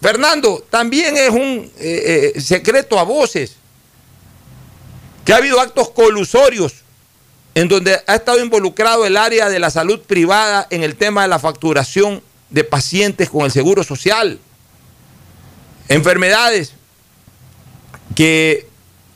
[0.00, 3.56] Fernando, también es un eh, eh, secreto a voces
[5.26, 6.72] que ha habido actos colusorios
[7.54, 11.28] en donde ha estado involucrado el área de la salud privada en el tema de
[11.28, 14.40] la facturación de pacientes con el seguro social.
[15.88, 16.72] Enfermedades
[18.14, 18.66] que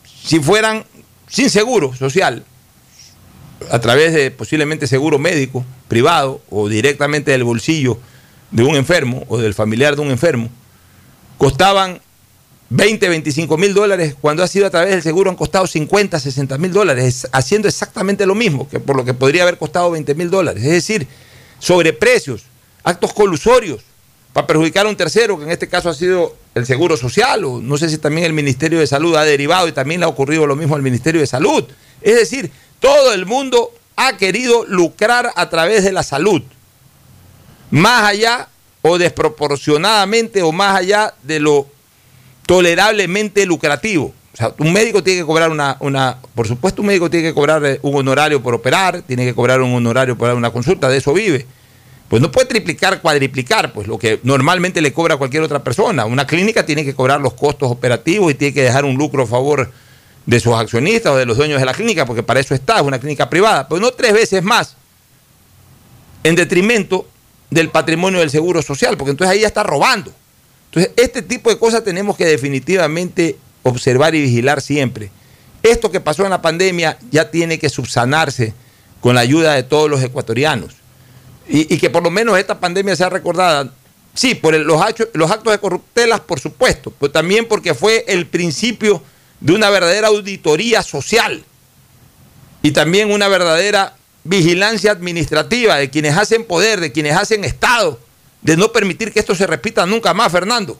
[0.04, 0.84] si fueran
[1.28, 2.44] sin seguro social,
[3.70, 7.98] a través de posiblemente seguro médico privado o directamente del bolsillo
[8.50, 10.48] de un enfermo o del familiar de un enfermo,
[11.38, 12.00] costaban
[12.70, 16.58] 20, 25 mil dólares, cuando ha sido a través del seguro han costado 50, 60
[16.58, 20.30] mil dólares, haciendo exactamente lo mismo que por lo que podría haber costado 20 mil
[20.30, 20.62] dólares.
[20.62, 21.08] Es decir,
[21.58, 22.42] sobreprecios,
[22.84, 23.82] actos colusorios
[24.32, 27.60] para perjudicar a un tercero, que en este caso ha sido el Seguro Social, o
[27.60, 30.46] no sé si también el Ministerio de Salud ha derivado y también le ha ocurrido
[30.46, 31.64] lo mismo al Ministerio de Salud.
[32.00, 36.42] Es decir, todo el mundo ha querido lucrar a través de la salud,
[37.70, 38.48] más allá
[38.82, 41.66] o desproporcionadamente o más allá de lo
[42.46, 44.14] tolerablemente lucrativo.
[44.32, 47.34] O sea, un médico tiene que cobrar una, una, por supuesto un médico tiene que
[47.34, 50.98] cobrar eh, un honorario por operar, tiene que cobrar un honorario por una consulta, de
[50.98, 51.46] eso vive
[52.10, 56.06] pues no puede triplicar, cuadriplicar, pues lo que normalmente le cobra cualquier otra persona.
[56.06, 59.26] Una clínica tiene que cobrar los costos operativos y tiene que dejar un lucro a
[59.28, 59.70] favor
[60.26, 62.82] de sus accionistas o de los dueños de la clínica, porque para eso está, es
[62.82, 64.74] una clínica privada, pero no tres veces más,
[66.24, 67.06] en detrimento
[67.48, 70.12] del patrimonio del seguro social, porque entonces ahí ya está robando.
[70.72, 75.12] Entonces, este tipo de cosas tenemos que definitivamente observar y vigilar siempre.
[75.62, 78.52] Esto que pasó en la pandemia ya tiene que subsanarse
[79.00, 80.79] con la ayuda de todos los ecuatorianos
[81.52, 83.72] y, que por lo menos esta pandemia sea recordada,
[84.14, 89.02] sí, por los, actos, de corruptelas, por supuesto, pero también porque fue el principio
[89.40, 91.42] de una verdadera auditoría social
[92.62, 97.98] y también una verdadera vigilancia administrativa de quienes hacen poder, de quienes hacen Estado,
[98.42, 100.78] de no permitir que esto se repita nunca más, Fernando.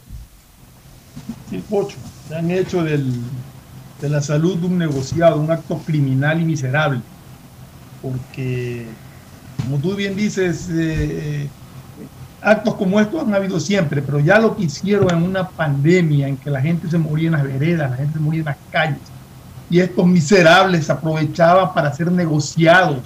[1.49, 1.97] Sí, Pocho,
[2.29, 7.01] se han hecho de la salud de un negociado, un acto criminal y miserable,
[8.01, 8.87] porque
[9.71, 11.49] como tú bien dices, eh,
[12.43, 16.37] actos como estos han habido siempre, pero ya lo que hicieron en una pandemia en
[16.37, 18.99] que la gente se moría en las veredas, la gente se moría en las calles,
[19.71, 22.99] y estos miserables aprovechaban para ser negociados,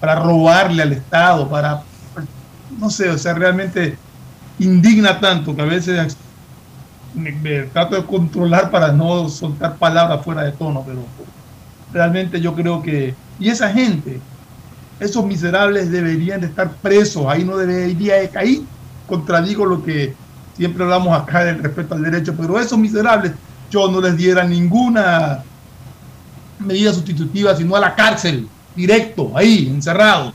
[0.00, 1.82] para robarle al Estado, para,
[2.78, 3.98] no sé, o sea, realmente
[4.58, 6.16] indigna tanto que a veces
[7.14, 7.32] me,
[7.64, 11.04] trato de controlar para no soltar palabras fuera de tono, pero
[11.92, 14.18] realmente yo creo que, y esa gente,
[15.00, 18.60] esos miserables deberían de estar presos, ahí no debería de caer.
[19.06, 20.14] Contradigo lo que
[20.56, 23.32] siempre hablamos acá del respeto al derecho, pero esos miserables
[23.70, 25.42] yo no les diera ninguna
[26.58, 30.32] medida sustitutiva, sino a la cárcel, directo, ahí, encerrado.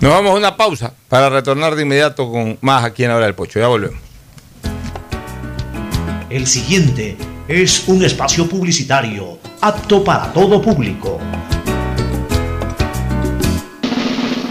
[0.00, 3.34] Nos vamos a una pausa para retornar de inmediato con más aquí en Hora del
[3.34, 3.58] Pocho.
[3.58, 4.00] Ya volvemos.
[6.30, 7.16] El siguiente
[7.48, 11.18] es un espacio publicitario apto para todo público.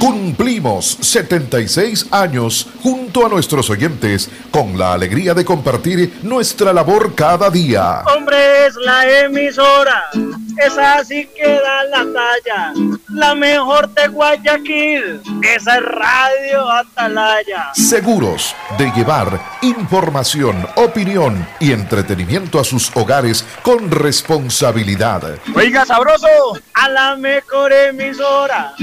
[0.03, 7.49] Cumplimos 76 años junto a nuestros oyentes con la alegría de compartir nuestra labor cada
[7.49, 8.03] día.
[8.13, 10.09] Hombre, es la emisora
[10.57, 12.73] esa sí que da la talla.
[13.09, 17.71] La mejor de Guayaquil, esa es Radio Atalaya.
[17.73, 25.37] Seguros de llevar información, opinión y entretenimiento a sus hogares con responsabilidad.
[25.55, 26.27] Oiga, sabroso,
[26.73, 28.73] a la mejor emisora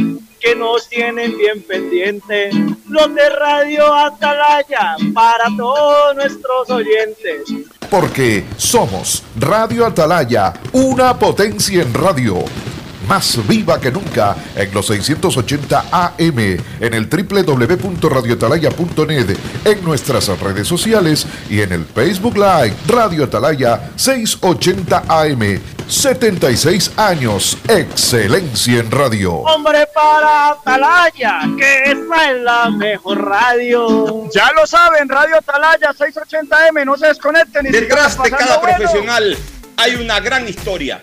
[0.41, 2.51] que nos tienen bien pendiente.
[2.89, 7.43] Los de Radio Atalaya para todos nuestros oyentes.
[7.91, 12.45] Porque somos Radio Atalaya, una potencia en radio.
[13.09, 16.39] Más viva que nunca en los 680 AM,
[16.81, 25.03] en el www.radioatalaya.net, en nuestras redes sociales y en el Facebook Live Radio Atalaya 680
[25.09, 25.61] AM.
[25.91, 29.39] 76 años, excelencia en radio.
[29.39, 34.29] Hombre para Atalaya, que esta es la mejor radio.
[34.33, 37.65] Ya lo saben, Radio Atalaya 680M, no se desconecten.
[37.65, 38.77] Ni Detrás de cada bueno.
[38.79, 39.37] profesional
[39.77, 41.03] hay una gran historia.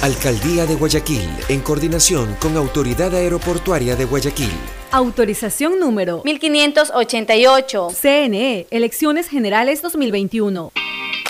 [0.00, 4.52] Alcaldía de Guayaquil, en coordinación con Autoridad Aeroportuaria de Guayaquil.
[4.92, 7.88] Autorización número 1588.
[8.00, 10.70] CNE, Elecciones Generales 2021.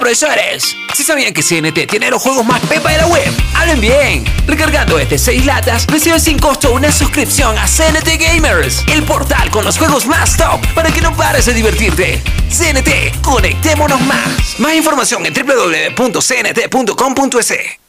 [0.00, 3.30] Profesores, ¿sí sabían que CNT tiene los juegos más pepa de la web?
[3.54, 9.02] Hablen bien, recargando este 6 latas, recibes sin costo una suscripción a CNT Gamers, el
[9.02, 12.22] portal con los juegos más top para que no pares de divertirte.
[12.48, 14.58] CNT, conectémonos más.
[14.58, 16.20] Más información en www.cnt.com.es.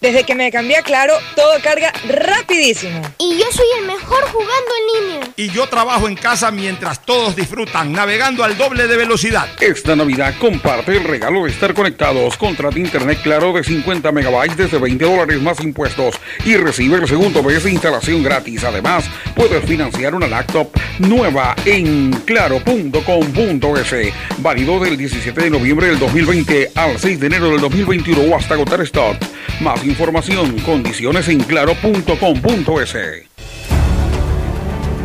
[0.02, 3.02] Desde que me cambié a Claro, todo carga rapidísimo.
[3.18, 5.28] Y yo soy el mejor jugando en línea.
[5.36, 9.48] Y yo trabajo en casa mientras todos disfrutan navegando al doble de velocidad.
[9.60, 12.38] Esta Navidad comparte el regalo de estar conectados.
[12.38, 17.44] Contrata internet claro de 50 megabytes desde 20 dólares más impuestos y recibe el segundo
[17.44, 18.64] mes de instalación gratis.
[18.64, 24.14] Además, puedes financiar una laptop nueva en claro.com.es.
[24.40, 28.56] Válido del 17 de noviembre del 2020 al 6 de enero del 2021 o hasta
[28.56, 29.18] agotar stock.
[29.62, 33.31] Más información, condiciones en claro.com.es.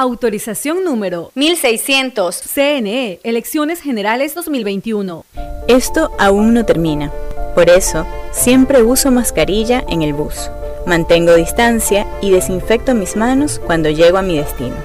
[0.00, 2.36] Autorización número 1600.
[2.36, 5.24] CNE, Elecciones Generales 2021.
[5.66, 7.10] Esto aún no termina.
[7.56, 10.52] Por eso, siempre uso mascarilla en el bus.
[10.86, 14.76] Mantengo distancia y desinfecto mis manos cuando llego a mi destino.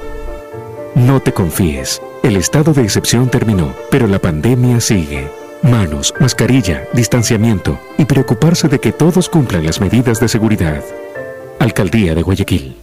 [0.95, 2.01] No te confíes.
[2.23, 5.29] El estado de excepción terminó, pero la pandemia sigue.
[5.61, 10.83] Manos, mascarilla, distanciamiento y preocuparse de que todos cumplan las medidas de seguridad.
[11.59, 12.82] Alcaldía de Guayaquil.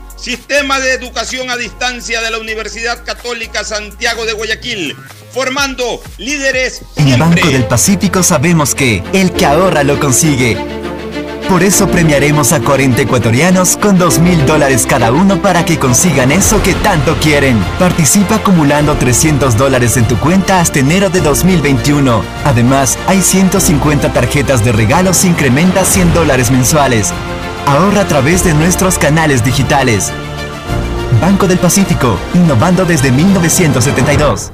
[0.21, 4.95] Sistema de Educación a Distancia de la Universidad Católica Santiago de Guayaquil,
[5.33, 10.57] formando líderes En Banco del Pacífico sabemos que el que ahorra lo consigue.
[11.49, 16.31] Por eso premiaremos a 40 ecuatorianos con 2 mil dólares cada uno para que consigan
[16.31, 17.57] eso que tanto quieren.
[17.79, 22.23] Participa acumulando 300 dólares en tu cuenta hasta enero de 2021.
[22.45, 27.11] Además, hay 150 tarjetas de regalos e incrementa 100 dólares mensuales.
[27.65, 30.11] Ahorra a través de nuestros canales digitales.
[31.21, 34.51] Banco del Pacífico, innovando desde 1972.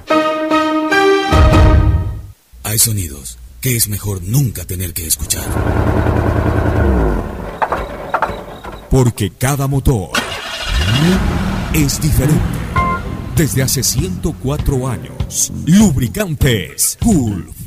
[2.63, 5.45] Hay sonidos que es mejor nunca tener que escuchar.
[8.89, 10.09] Porque cada motor
[11.73, 12.43] es diferente.
[13.35, 17.66] Desde hace 104 años, Lubricantes Gulf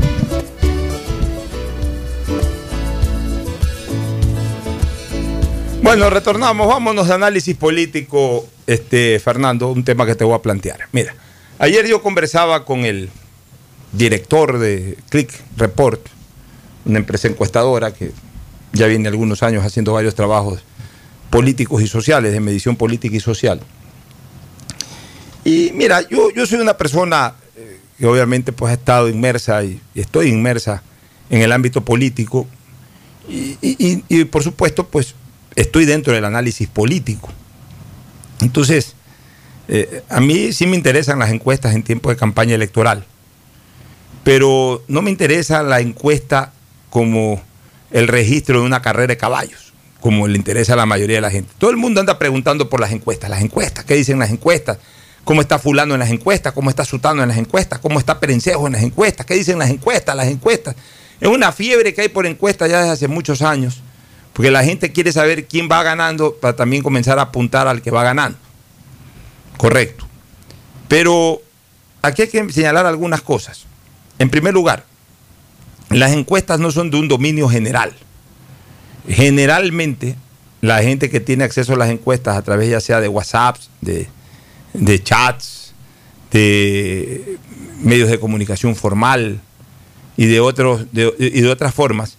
[5.91, 10.87] Bueno, retornamos, vámonos de análisis político, este, Fernando, un tema que te voy a plantear.
[10.93, 11.13] Mira,
[11.59, 13.09] ayer yo conversaba con el
[13.91, 15.99] director de Click Report,
[16.85, 18.13] una empresa encuestadora que
[18.71, 20.61] ya viene algunos años haciendo varios trabajos
[21.29, 23.59] políticos y sociales, de medición política y social.
[25.43, 29.81] Y mira, yo, yo soy una persona eh, que obviamente pues ha estado inmersa y,
[29.93, 30.83] estoy inmersa
[31.29, 32.47] en el ámbito político
[33.27, 35.15] y, por supuesto pues
[35.55, 37.29] estoy dentro del análisis político.
[38.41, 38.95] Entonces,
[39.67, 43.05] eh, a mí sí me interesan las encuestas en tiempo de campaña electoral,
[44.23, 46.53] pero no me interesa la encuesta
[46.89, 47.41] como
[47.91, 51.31] el registro de una carrera de caballos, como le interesa a la mayoría de la
[51.31, 51.53] gente.
[51.57, 54.77] Todo el mundo anda preguntando por las encuestas, las encuestas, ¿qué dicen las encuestas?
[55.23, 56.51] ¿Cómo está fulano en las encuestas?
[56.53, 57.79] ¿Cómo está Sutano en las encuestas?
[57.79, 59.25] ¿Cómo está Perencejo en las encuestas?
[59.25, 60.15] ¿Qué dicen las encuestas?
[60.15, 60.75] Las encuestas.
[61.19, 63.83] Es una fiebre que hay por encuestas ya desde hace muchos años,
[64.33, 67.91] porque la gente quiere saber quién va ganando para también comenzar a apuntar al que
[67.91, 68.37] va ganando.
[69.57, 70.07] Correcto.
[70.87, 71.41] Pero
[72.01, 73.65] aquí hay que señalar algunas cosas.
[74.19, 74.85] En primer lugar,
[75.89, 77.93] las encuestas no son de un dominio general.
[79.07, 80.15] Generalmente,
[80.61, 85.03] la gente que tiene acceso a las encuestas a través ya sea de WhatsApp, de,
[85.03, 85.73] chats,
[86.31, 87.37] de
[87.81, 89.41] medios de comunicación formal
[90.15, 92.17] y de otras formas,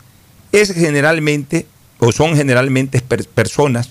[0.51, 1.67] es generalmente,
[2.05, 3.91] o son generalmente per- personas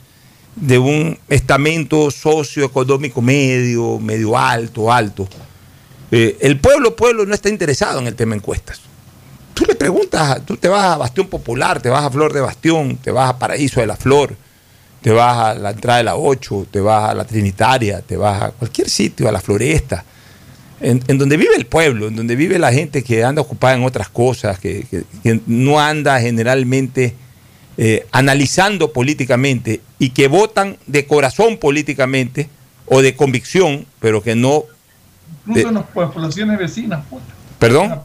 [0.57, 5.29] de un estamento socioeconómico medio, medio alto, alto.
[6.11, 8.81] Eh, el pueblo, pueblo no está interesado en el tema encuestas.
[9.53, 12.97] Tú le preguntas, tú te vas a Bastión Popular, te vas a Flor de Bastión,
[12.97, 14.35] te vas a Paraíso de la Flor,
[15.01, 18.41] te vas a la entrada de la 8, te vas a la Trinitaria, te vas
[18.41, 20.03] a cualquier sitio, a la Floresta,
[20.81, 24.09] en, donde vive el pueblo, en donde vive la gente que anda ocupada en otras
[24.09, 24.85] cosas, que
[25.45, 27.15] no anda generalmente
[27.83, 32.47] eh, analizando políticamente y que votan de corazón políticamente
[32.85, 34.65] o de convicción, pero que no...
[35.47, 37.03] Incluso en las poblaciones vecinas.
[37.09, 37.23] pues.
[37.57, 38.01] ¿Perdón?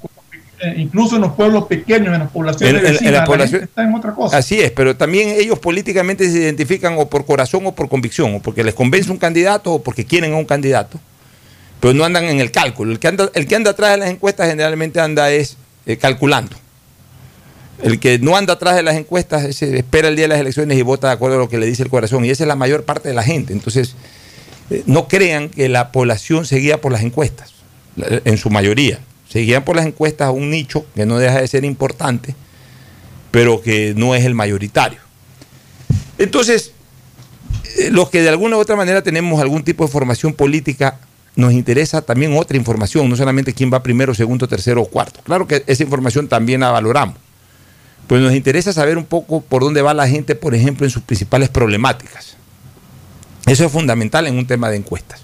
[0.63, 3.25] Eh, incluso en los pueblos pequeños, en las poblaciones En- en- en vecinas, la la
[3.27, 4.39] población- está en otra cosa.
[4.39, 8.41] Así es, pero también ellos políticamente se identifican o por corazón o por convicción, o
[8.41, 10.99] porque les convence un candidato o porque quieren a un candidato,
[11.81, 12.93] pero no andan en el cálculo.
[12.93, 16.57] El que anda, el que anda atrás de las encuestas generalmente anda es eh, calculando.
[17.83, 20.83] El que no anda atrás de las encuestas espera el día de las elecciones y
[20.83, 22.25] vota de acuerdo a lo que le dice el corazón.
[22.25, 23.53] Y esa es la mayor parte de la gente.
[23.53, 23.95] Entonces,
[24.71, 27.53] eh, no crean que la población se guía por las encuestas,
[27.97, 29.01] en su mayoría.
[29.29, 32.35] Se guían por las encuestas a un nicho que no deja de ser importante,
[33.31, 34.99] pero que no es el mayoritario.
[36.19, 36.73] Entonces,
[37.79, 40.99] eh, los que de alguna u otra manera tenemos algún tipo de formación política,
[41.35, 45.21] nos interesa también otra información, no solamente quién va primero, segundo, tercero o cuarto.
[45.23, 47.26] Claro que esa información también la valoramos.
[48.07, 51.03] Pues nos interesa saber un poco por dónde va la gente, por ejemplo, en sus
[51.03, 52.37] principales problemáticas.
[53.47, 55.23] Eso es fundamental en un tema de encuestas,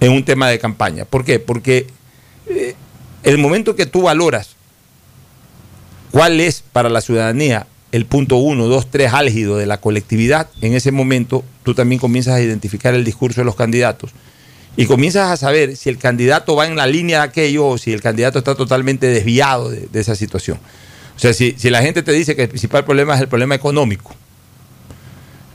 [0.00, 1.04] en un tema de campaña.
[1.04, 1.38] ¿Por qué?
[1.40, 1.86] Porque
[2.46, 2.74] eh,
[3.22, 4.56] el momento que tú valoras
[6.10, 10.74] cuál es para la ciudadanía el punto 1, 2, 3 álgido de la colectividad, en
[10.74, 14.10] ese momento tú también comienzas a identificar el discurso de los candidatos
[14.76, 17.92] y comienzas a saber si el candidato va en la línea de aquello o si
[17.92, 20.58] el candidato está totalmente desviado de, de esa situación.
[21.18, 23.56] O sea, si, si, la gente te dice que el principal problema es el problema
[23.56, 24.14] económico,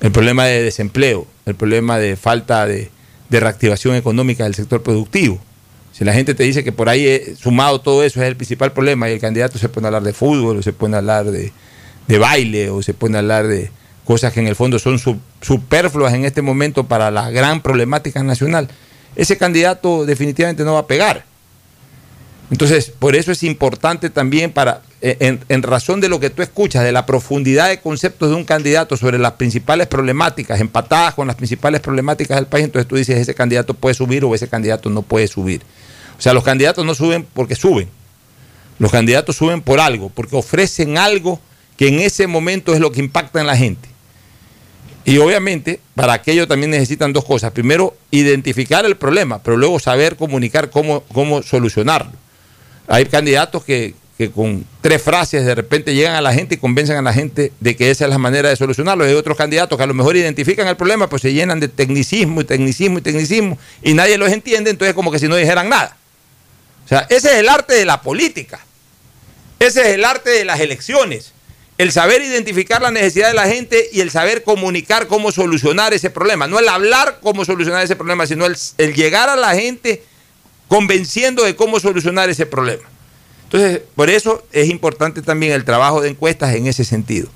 [0.01, 2.91] el problema de desempleo, el problema de falta de,
[3.29, 5.39] de reactivación económica del sector productivo,
[5.93, 8.73] si la gente te dice que por ahí eh, sumado todo eso es el principal
[8.73, 11.31] problema y el candidato se pone a hablar de fútbol o se pone a hablar
[11.31, 11.53] de,
[12.07, 13.71] de baile o se pone a hablar de
[14.03, 14.99] cosas que en el fondo son
[15.41, 18.67] superfluas en este momento para la gran problemática nacional,
[19.15, 21.25] ese candidato definitivamente no va a pegar.
[22.51, 26.81] Entonces, por eso es importante también para, en, en, razón de lo que tú escuchas,
[26.83, 31.35] de la profundidad de conceptos de un candidato sobre las principales problemáticas, empatadas con las
[31.35, 35.01] principales problemáticas del país, entonces tú dices, ese candidato puede subir o ese candidato no
[35.01, 35.61] puede subir.
[36.17, 37.89] O sea, los candidatos no suben porque suben.
[38.79, 41.41] Los candidatos suben por algo, porque ofrecen algo
[41.75, 43.89] que en ese momento es lo que impacta en la gente.
[45.03, 47.51] Y obviamente, para aquello también necesitan dos cosas.
[47.51, 52.13] Primero, identificar el problema, pero luego saber comunicar cómo, cómo solucionarlo.
[52.87, 56.97] Hay candidatos que, que, con tres frases de repente llegan a la gente y convencen
[56.97, 59.03] a la gente de que esa es la manera de solucionarlo.
[59.03, 62.41] Hay otros candidatos que a lo mejor identifican el problema, pues se llenan de tecnicismo
[62.41, 65.97] y tecnicismo y tecnicismo y nadie los entiende, entonces como que si no dijeran nada.
[66.85, 68.59] O sea, ese es el arte de la política.
[69.59, 71.33] Ese es el arte de las elecciones
[71.77, 76.09] el saber identificar la necesidad de la gente y el saber comunicar cómo solucionar ese
[76.09, 76.47] problema.
[76.47, 80.03] No el hablar cómo solucionar ese problema, sino el, el, llegar a la gente
[80.67, 82.83] convenciendo de cómo solucionar ese problema.
[83.53, 87.29] Entonces, por eso es importante también el trabajo de encuestas en ese sentido.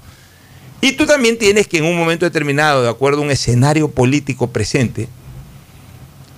[0.81, 4.47] Y tú también tienes que en un momento determinado, de acuerdo a un escenario político
[4.49, 5.09] presente,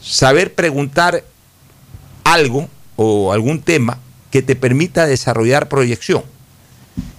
[0.02, 1.24] saber preguntar
[2.26, 2.68] algo
[2.98, 4.00] o algún tema
[4.32, 6.24] que te permita desarrollar proyección.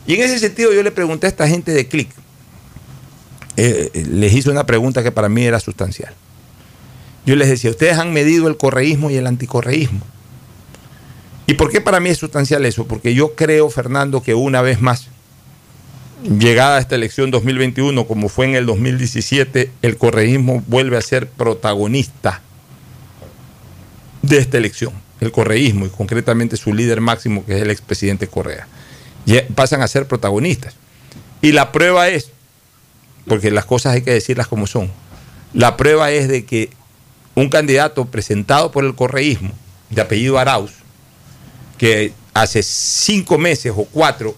[0.06, 2.10] Y en ese sentido yo le pregunté a esta gente de CLIC,
[3.56, 6.12] eh, les hice una pregunta que para mí era sustancial.
[7.24, 10.00] Yo les decía, ustedes han medido el correísmo y el anticorreísmo.
[11.50, 12.86] ¿Y por qué para mí es sustancial eso?
[12.86, 15.08] Porque yo creo, Fernando, que una vez más,
[16.22, 21.28] llegada a esta elección 2021, como fue en el 2017, el correísmo vuelve a ser
[21.28, 22.40] protagonista
[24.22, 24.92] de esta elección.
[25.20, 28.68] El correísmo y concretamente su líder máximo, que es el expresidente Correa
[29.56, 30.76] pasan a ser protagonistas.
[31.42, 32.30] Y la prueba es,
[33.26, 34.88] porque las cosas hay que decirlas como son,
[35.52, 36.70] la prueba es de que
[37.34, 39.50] un candidato presentado por el correísmo,
[39.90, 40.79] de apellido Arauz,
[41.80, 44.36] que hace cinco meses o cuatro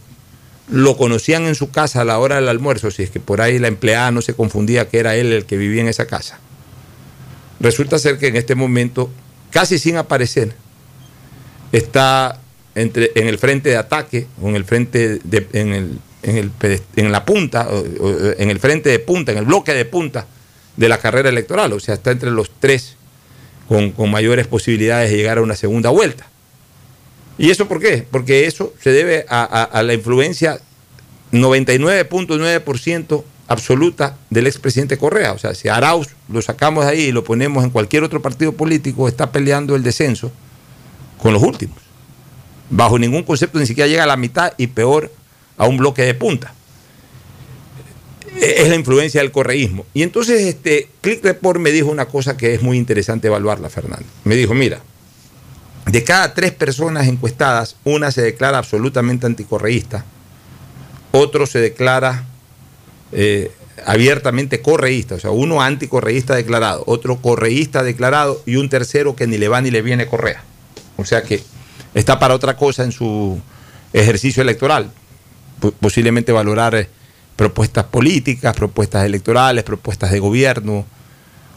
[0.71, 3.59] lo conocían en su casa a la hora del almuerzo, si es que por ahí
[3.59, 6.39] la empleada no se confundía que era él el que vivía en esa casa.
[7.59, 9.11] Resulta ser que en este momento,
[9.51, 10.55] casi sin aparecer,
[11.73, 12.39] está
[12.77, 16.53] entre, en el frente de ataque o en el frente de, en, el, en, el,
[16.95, 17.69] en la punta,
[18.39, 20.29] en el frente de punta, en el bloque de punta
[20.77, 21.73] de la carrera electoral.
[21.73, 22.95] O sea, está entre los tres
[23.67, 26.29] con mayores posibilidades de llegar a una segunda vuelta.
[27.43, 28.07] ¿Y eso por qué?
[28.11, 30.59] Porque eso se debe a, la influencia
[31.33, 35.33] 99.9% absoluta del expresidente Correa.
[35.33, 38.53] O sea, si Arauz lo sacamos de ahí y lo ponemos en cualquier otro partido
[38.53, 40.33] político, está peleando el descenso
[41.19, 41.83] con los últimos
[42.73, 45.13] bajo ningún concepto ni siquiera llega a la mitad y peor
[45.57, 46.55] a un bloque de punta.
[48.41, 49.85] Es la influencia del correísmo.
[49.93, 54.07] Y entonces este Click Report me dijo una cosa que es muy interesante evaluarla, Fernando.
[54.25, 54.81] Me dijo, mira,
[55.87, 60.05] de cada tres personas encuestadas, una se declara absolutamente anticorreísta,
[61.11, 62.25] otro se declara
[63.13, 63.51] eh,
[63.85, 69.39] abiertamente correísta, o sea, uno anticorreísta declarado, otro correísta declarado y un tercero que ni
[69.39, 70.43] le va ni le viene Correa.
[70.97, 71.43] O sea que
[71.95, 73.41] está para otra cosa en su
[73.93, 74.91] ejercicio electoral.
[75.81, 76.89] Posiblemente valorar eh,
[77.37, 80.85] propuestas políticas, propuestas electorales, propuestas de gobierno,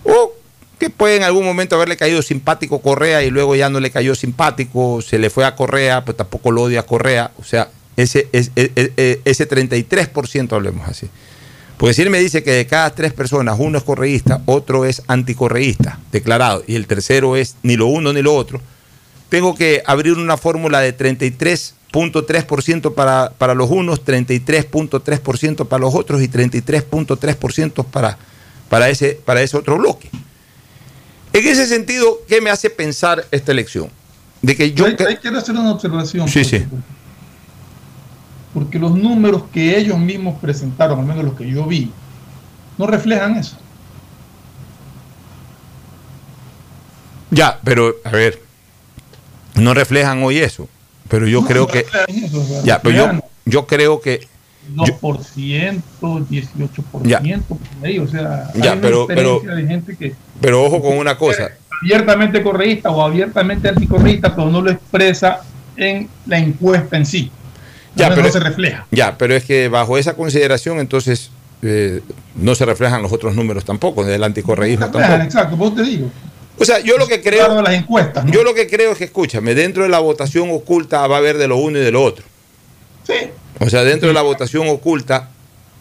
[0.04, 0.35] o
[0.78, 4.16] que puede en algún momento haberle caído simpático Correa y luego ya no le cayó
[4.16, 8.28] simpático, se le fue a Correa, pues tampoco lo odia a Correa, o sea, ese,
[8.32, 11.08] ese, ese, ese 33%, hablemos así.
[11.78, 15.02] Porque si él me dice que de cada tres personas, uno es correísta, otro es
[15.08, 18.62] anticorreísta, declarado, y el tercero es ni lo uno ni lo otro,
[19.30, 26.22] tengo que abrir una fórmula de 33.3% para, para los unos, 33.3% para los otros
[26.22, 28.18] y 33.3% para,
[28.70, 30.10] para, ese, para ese otro bloque.
[31.36, 33.90] En ese sentido, ¿qué me hace pensar esta elección?
[34.42, 36.30] De que yo que hacer una observación.
[36.30, 36.66] Sí, porque- sí.
[38.54, 41.92] Porque los números que ellos mismos presentaron, al menos los que yo vi,
[42.78, 43.58] no reflejan eso.
[47.32, 48.42] Ya, pero a ver,
[49.56, 50.70] no reflejan hoy eso,
[51.10, 54.26] pero yo No, creo no que eso, ya, pero yo, yo creo que
[54.74, 57.20] 2%, 18%, Ya.
[57.48, 61.52] por ahí, o sea, Ya, hay pero- de gente que pero ojo con una cosa,
[61.82, 65.42] abiertamente correísta o abiertamente anticorreísta, pero no lo expresa
[65.78, 67.32] en la encuesta en sí.
[67.96, 68.86] Ya, pero- no se refleja.
[68.92, 72.02] ya, pero es que bajo esa consideración entonces eh,
[72.36, 75.26] no se reflejan los otros números tampoco, del anticorreísmo Reflejan, tampoco.
[75.26, 76.12] exacto, vos te digo.
[76.60, 77.46] O sea, yo lo que creo.
[77.46, 78.32] Claro, las encuestas, ¿no?
[78.32, 81.38] Yo lo que creo es que, escúchame, dentro de la votación oculta va a haber
[81.38, 82.24] de lo uno y de lo otro.
[83.06, 83.30] Sí.
[83.60, 85.30] O sea, dentro de la votación oculta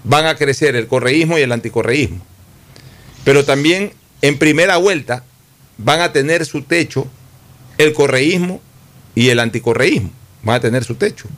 [0.04, 2.20] van a crecer el correísmo y el anticorreísmo.
[3.24, 5.24] Pero también en primera vuelta
[5.78, 7.06] van a tener su techo
[7.78, 8.60] el correísmo
[9.14, 10.10] y el anticorreísmo.
[10.42, 11.28] Van a tener su techo.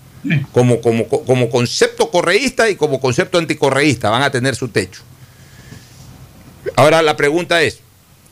[0.51, 5.03] Como, como, como concepto correísta y como concepto anticorreísta van a tener su techo.
[6.75, 7.81] Ahora la pregunta es,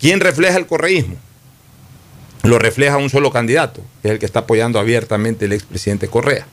[0.00, 1.16] ¿quién refleja el correísmo?
[2.42, 6.46] Lo refleja un solo candidato, que es el que está apoyando abiertamente el expresidente Correa.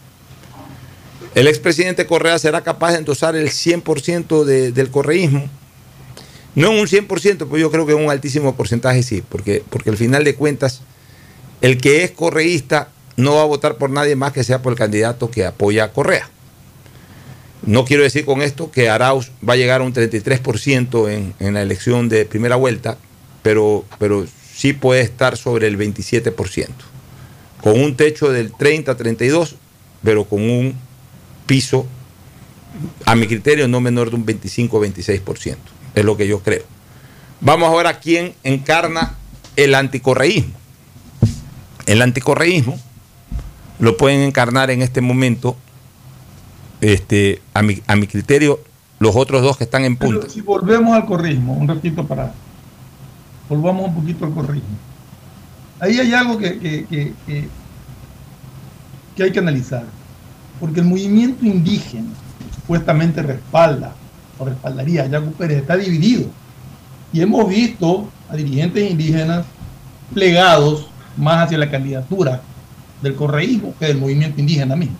[1.36, 5.50] ¿El expresidente Correa será capaz de endosar el 100% de- del correísmo?
[6.56, 9.90] No en un 100%, pues yo creo que en un altísimo porcentaje sí, porque, porque
[9.90, 10.82] al final de cuentas,
[11.62, 14.78] el que es correísta no va a votar por nadie más que sea por el
[14.78, 16.30] candidato que apoya a Correa.
[17.66, 21.54] No quiero decir con esto que Arauz va a llegar a un 33% en, en
[21.54, 22.98] la elección de primera vuelta,
[23.44, 26.68] pero, pero sí puede estar sobre el 27%,
[27.62, 29.54] con un techo del 30-32%,
[30.04, 30.76] pero con un
[31.52, 31.86] piso,
[33.06, 35.58] a mi criterio, no menor de un 25-26%.
[35.96, 36.64] Es lo que yo creo.
[37.42, 39.16] Vamos ahora a quién encarna
[39.58, 40.54] el anticorreísmo.
[41.88, 42.80] El anticorreísmo
[43.80, 45.58] lo pueden encarnar en este momento,
[46.80, 48.62] este, a, mi, a mi criterio,
[49.00, 50.22] los otros dos que están en punta.
[50.22, 52.34] Pero si volvemos al correísmo, un ratito para.
[53.50, 54.78] Volvamos un poquito al correísmo.
[55.82, 56.86] Ahí hay algo que, que-
[57.28, 57.50] que-
[59.18, 59.84] que hay que analizar.
[60.62, 62.12] Porque el movimiento indígena
[62.56, 63.94] supuestamente respalda
[64.40, 66.28] o respaldaría a Yacu Pérez, está dividido.
[67.12, 69.46] Y hemos visto a dirigentes indígenas
[70.14, 70.88] plegados
[71.18, 72.42] más hacia la candidatura
[73.02, 74.96] del correísmo que del movimiento indígena mismo.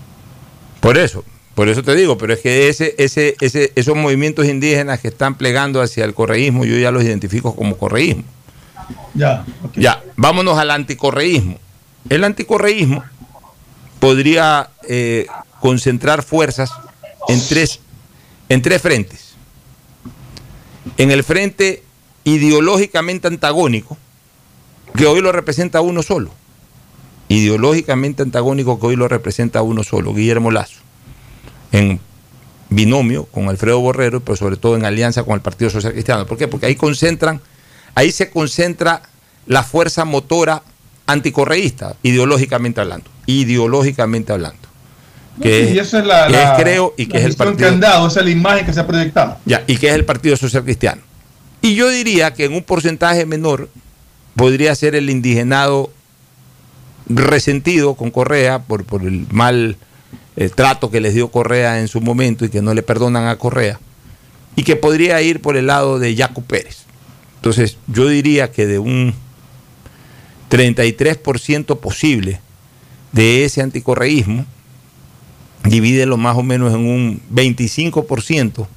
[0.82, 1.24] Por eso,
[1.56, 5.36] por eso te digo, pero es que ese, ese, ese, esos movimientos indígenas que están
[5.36, 8.24] plegando hacia el correísmo, yo ya los identifico como correísmo.
[9.14, 9.46] Ya,
[9.76, 11.58] Ya, vámonos al anticorreísmo.
[12.10, 13.04] El anticorreísmo
[14.00, 15.28] podría eh,
[15.62, 16.72] concentrar fuerzas
[17.30, 17.80] en tres,
[18.50, 19.36] en tres frentes.
[20.98, 21.84] En el frente
[22.24, 23.98] ideológicamente antagónico,
[24.96, 26.32] que hoy lo representa uno solo.
[27.30, 30.82] Ideológicamente antagónico que hoy lo representa uno solo, Guillermo Lazo.
[31.72, 32.02] En
[32.70, 36.26] binomio con Alfredo Borrero, pero sobre todo en alianza con el Partido Social Cristiano.
[36.26, 36.48] ¿Por qué?
[36.48, 37.40] Porque ahí concentran,
[37.96, 39.04] ahí se concentra
[39.46, 40.64] la fuerza motora
[41.06, 43.10] anticorreísta, ideológicamente hablando.
[43.28, 44.71] Ideológicamente hablando.
[45.42, 47.58] Que, es la, que la- es, creo, y que es el partido.
[47.58, 49.38] que han dado, esa es la imagen que se ha proyectado.
[49.46, 51.02] Ya, y que es el Partido Social Cristiano.
[51.62, 53.70] Y yo diría que en un porcentaje menor
[54.36, 55.92] podría ser el indigenado
[57.08, 59.76] resentido con Correa por, por el mal
[60.38, 63.38] eh, trato que les dio Correa en su momento y que no le perdonan a
[63.38, 63.80] Correa,
[64.56, 66.78] y que podría ir por el lado de Yacu Pérez.
[67.38, 69.14] Entonces, yo diría que de un
[70.50, 72.40] 33% posible
[73.12, 74.46] de ese anticorreísmo,
[75.64, 78.68] divídelo más o menos en un 25%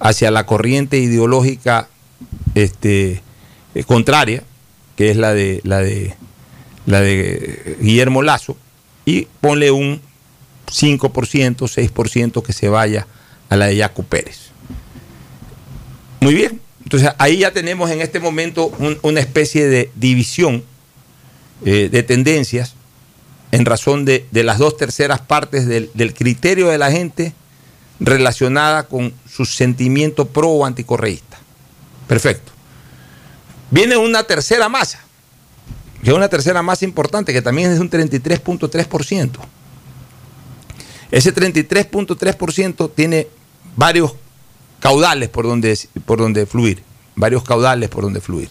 [0.00, 1.88] hacia la corriente ideológica
[2.54, 3.22] este,
[3.74, 4.42] eh, contraria,
[4.96, 6.14] que es la de, la de
[6.86, 8.56] de Guillermo Lazo,
[9.06, 10.00] y ponle un
[10.68, 13.06] 5%, 6% que se vaya
[13.48, 14.50] a la de Yacu Pérez.
[16.20, 20.64] Muy bien, entonces ahí ya tenemos en este momento un- una especie de división
[21.64, 22.74] eh, de tendencias
[23.52, 27.32] en razón de, de las dos terceras partes del, del criterio de la gente
[27.98, 31.38] relacionada con su sentimiento pro o anticorreísta.
[32.06, 32.52] Perfecto.
[33.70, 35.00] Viene una tercera masa,
[36.02, 39.30] que es una tercera masa importante, que también es de un 33.3%.
[41.10, 43.28] Ese 33.3% tiene
[43.76, 44.14] varios
[44.80, 46.82] caudales por donde, por donde fluir,
[47.14, 48.50] varios caudales por donde fluir.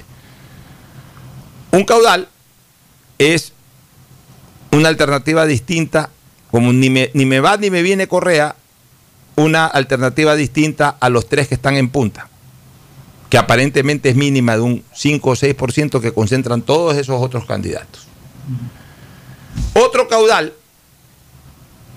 [1.72, 2.28] Un caudal
[3.18, 3.54] es
[4.72, 6.10] una alternativa distinta,
[6.52, 8.56] como ni me, ni me va ni me viene Correa,
[9.36, 12.28] una alternativa distinta a los tres que están en punta.
[13.30, 18.08] que aparentemente es mínima de un 5 o 6% que concentran todos esos otros candidatos.
[19.74, 20.54] Otro caudal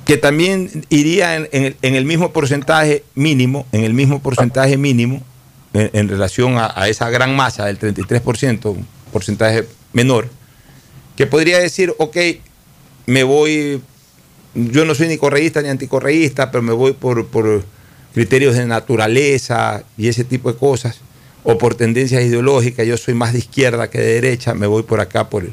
[0.05, 1.49] que también iría en,
[1.81, 5.23] en el, mismo porcentaje mínimo, en el mismo porcentaje mínimo,
[5.73, 10.29] en, en relación a, a esa gran masa del 33%, un porcentaje menor,
[11.17, 12.17] que podría decir, ok,
[13.07, 13.81] me voy,
[14.55, 17.65] yo no soy ni correísta ni anticorreísta, pero me voy por, por
[18.15, 21.01] criterios de naturaleza y ese tipo de cosas,
[21.45, 25.01] o por tendencias ideológicas, yo soy más de izquierda que de derecha, me voy por
[25.01, 25.53] acá por el,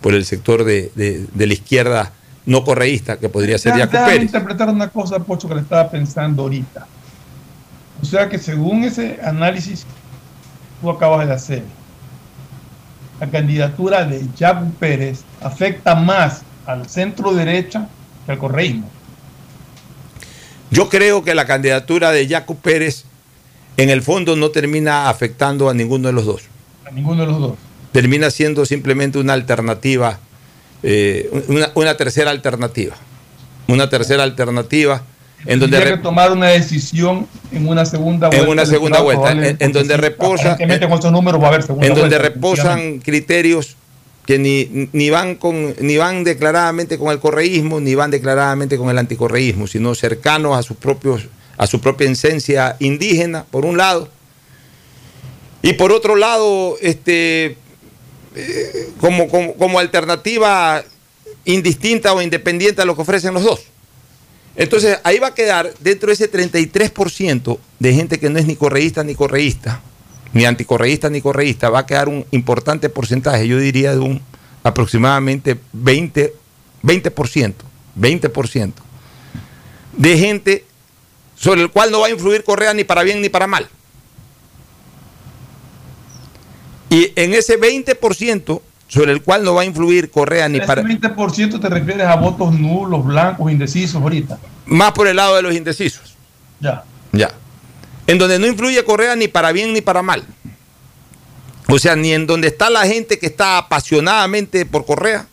[0.00, 2.12] por el sector de, de- de la izquierda
[2.46, 4.22] no correísta, que podría ser déjame Pérez.
[4.22, 6.86] interpretar una cosa, Pocho, que le estaba pensando ahorita.
[8.02, 9.90] O sea que según ese análisis que
[10.80, 11.62] tú acabas de hacer,
[13.20, 17.88] la candidatura de Jaco Pérez afecta más al centro derecha
[18.28, 18.88] al correísmo.
[20.70, 23.04] Yo creo que la candidatura de Jaco Pérez
[23.76, 26.42] en el fondo no termina afectando a ninguno de los dos.
[26.86, 27.52] A ninguno de los dos.
[27.92, 30.20] Termina siendo simplemente una alternativa,
[30.82, 32.94] eh, una, una tercera alternativa.
[33.66, 35.02] Una tercera alternativa
[35.46, 38.50] en donde Tendría que tomar una decisión en una segunda En vuelta.
[38.52, 41.62] una segunda electoral, vuelta, en- en donde reposa- aparentemente con esos números va a haber
[41.62, 43.76] segunda en donde vuelta, reposan criterios
[44.30, 48.88] que ni, ni van con ni van declaradamente con el correísmo ni van declaradamente con
[48.88, 51.26] el anticorreísmo, sino cercanos a sus propios
[51.56, 54.08] a su propia esencia indígena por un lado
[55.62, 57.56] y por otro lado este
[58.36, 60.84] eh, como, como, como alternativa
[61.44, 63.62] indistinta o independiente a lo que ofrecen los dos.
[64.54, 68.54] Entonces ahí va a quedar dentro de ese 33% de gente que no es ni
[68.54, 69.82] correísta ni correísta,
[70.32, 74.20] ni anticorreísta ni correísta, va a quedar un importante porcentaje, yo diría de un
[74.62, 76.34] aproximadamente 20,
[76.82, 77.54] 20%,
[77.98, 78.72] 20%
[79.96, 80.64] de gente
[81.36, 83.68] sobre el cual no va a influir Correa ni para bien ni para mal.
[86.90, 90.82] Y en ese 20% sobre el cual no va a influir Correa ni Ese para
[90.82, 94.38] 20% te refieres a votos nulos, blancos, indecisos ahorita.
[94.66, 96.16] más por el lado de los indecisos.
[96.60, 96.84] Ya.
[97.12, 97.30] Ya.
[98.10, 100.24] En donde no influye Correa ni para bien ni para mal.
[101.68, 105.28] O sea, ni en donde está la gente que está apasionadamente por Correa,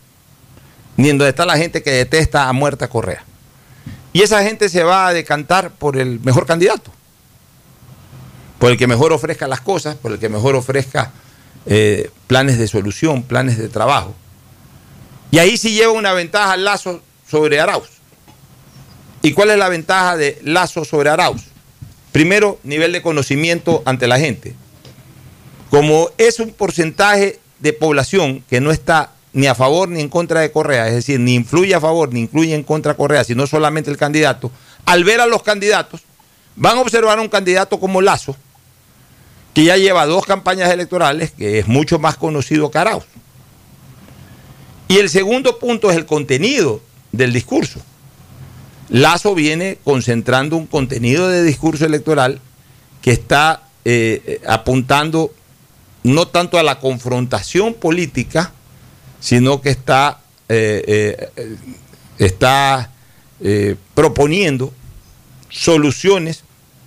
[0.96, 3.24] ni en donde está la gente que detesta a muerte a Correa.
[4.14, 6.92] Y esa gente se va a decantar por el mejor candidato.
[8.60, 11.14] Por el que mejor ofrezca las cosas, por el que mejor ofrezca
[11.66, 14.14] eh, planes de solución, planes de trabajo.
[15.32, 17.90] Y ahí sí lleva una ventaja Lazo sobre Arauz.
[19.24, 21.57] ¿Y cuál es la ventaja de Lazo sobre Arauz?
[22.18, 24.55] Primero, nivel de conocimiento ante la gente.
[25.70, 30.39] Como es un porcentaje de población que no está ni a favor ni en contra
[30.39, 33.45] de Correa, es decir, ni influye a favor ni influye en contra de Correa, sino
[33.45, 34.49] solamente el candidato,
[34.86, 36.01] al ver a los candidatos,
[36.55, 38.36] van a observar a un candidato como Lazo,
[39.53, 43.05] que ya lleva dos campañas electorales, que es mucho más conocido que Arauz.
[44.88, 47.80] Y el segundo punto es el contenido del discurso.
[48.90, 52.40] Lazo viene concentrando un contenido de discurso electoral
[53.02, 55.34] que está eh, eh, apuntando
[56.04, 58.52] no tanto a la confrontación política,
[59.20, 60.20] sino que está,
[60.50, 61.56] eh, eh,
[62.18, 62.92] está
[63.94, 64.74] proponiendo
[65.50, 66.44] soluciones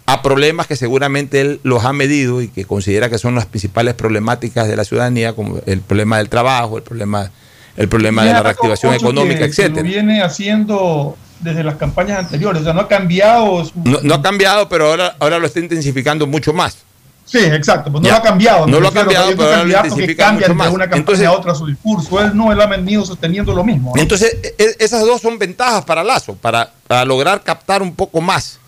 [0.07, 3.95] a problemas que seguramente él los ha medido y que considera que son las principales
[3.95, 7.31] problemáticas de la ciudadanía, como el problema del trabajo, el problema,
[7.77, 9.47] el problema de la reactivación económica.
[9.47, 13.65] Lo viene haciendo desde las campañas anteriores, o sea, no ha cambiado.
[13.65, 16.77] su- No, no ha cambiado, pero ahora, ahora lo está intensificando mucho más.
[17.25, 18.15] Sí, exacto, pues no Ya.
[18.15, 18.67] lo ha cambiado.
[18.67, 20.69] No lo ha cambiado, pero ahora lo intensifica cambian mucho de más.
[20.75, 22.21] una campaña Entonces- a otra su discurso.
[22.21, 23.93] Él no, él ha venido sosteniendo lo mismo.
[23.95, 24.03] ¿no?
[24.03, 28.59] Entonces, e- esas dos son ventajas para Lazo, para, para lograr captar un poco más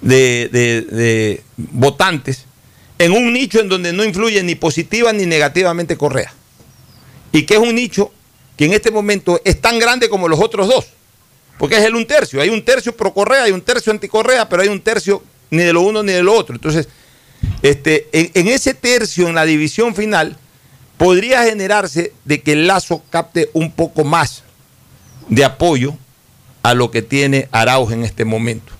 [0.00, 2.44] de, de- de votantes
[2.98, 6.32] en un nicho en donde no influye ni positiva ni negativamente Correa.
[7.32, 8.10] Y que es un nicho
[8.56, 10.86] que en este momento es tan grande como los otros dos.
[11.58, 12.40] Porque es el un tercio.
[12.40, 15.62] Hay un tercio pro Correa, hay un tercio anti Correa, pero hay un tercio ni
[15.62, 16.54] de lo uno ni de lo otro.
[16.54, 16.88] Entonces,
[17.62, 20.36] este, en, ese tercio, en la división final,
[20.96, 24.44] podría generarse de que el Lazo capte un poco más
[25.28, 25.96] de apoyo
[26.62, 28.72] a lo que tiene Arauz en este momento.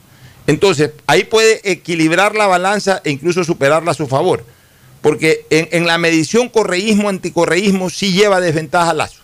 [0.47, 4.45] Entonces, ahí puede equilibrar la balanza e incluso superarla a su favor.
[5.03, 9.21] Porque en, en la medición correísmo-anticorreísmo sí lleva desventaja a Lazo.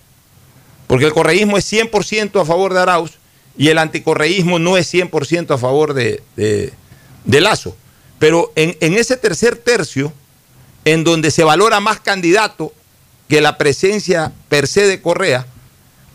[0.86, 3.18] Porque el correísmo es 100% a favor de Arauz
[3.56, 6.72] y el anticorreísmo no es 100% a favor de, de-
[7.40, 7.76] Lazo.
[8.18, 10.12] Pero en, en ese tercer tercio,
[10.84, 12.72] en donde se valora más candidato
[13.28, 15.46] que la presencia per se de Correa,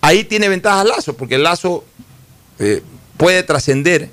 [0.01, 1.83] ahí tiene ventaja Lazo, porque Lazo
[2.59, 2.81] eh,
[3.17, 4.09] puede trascender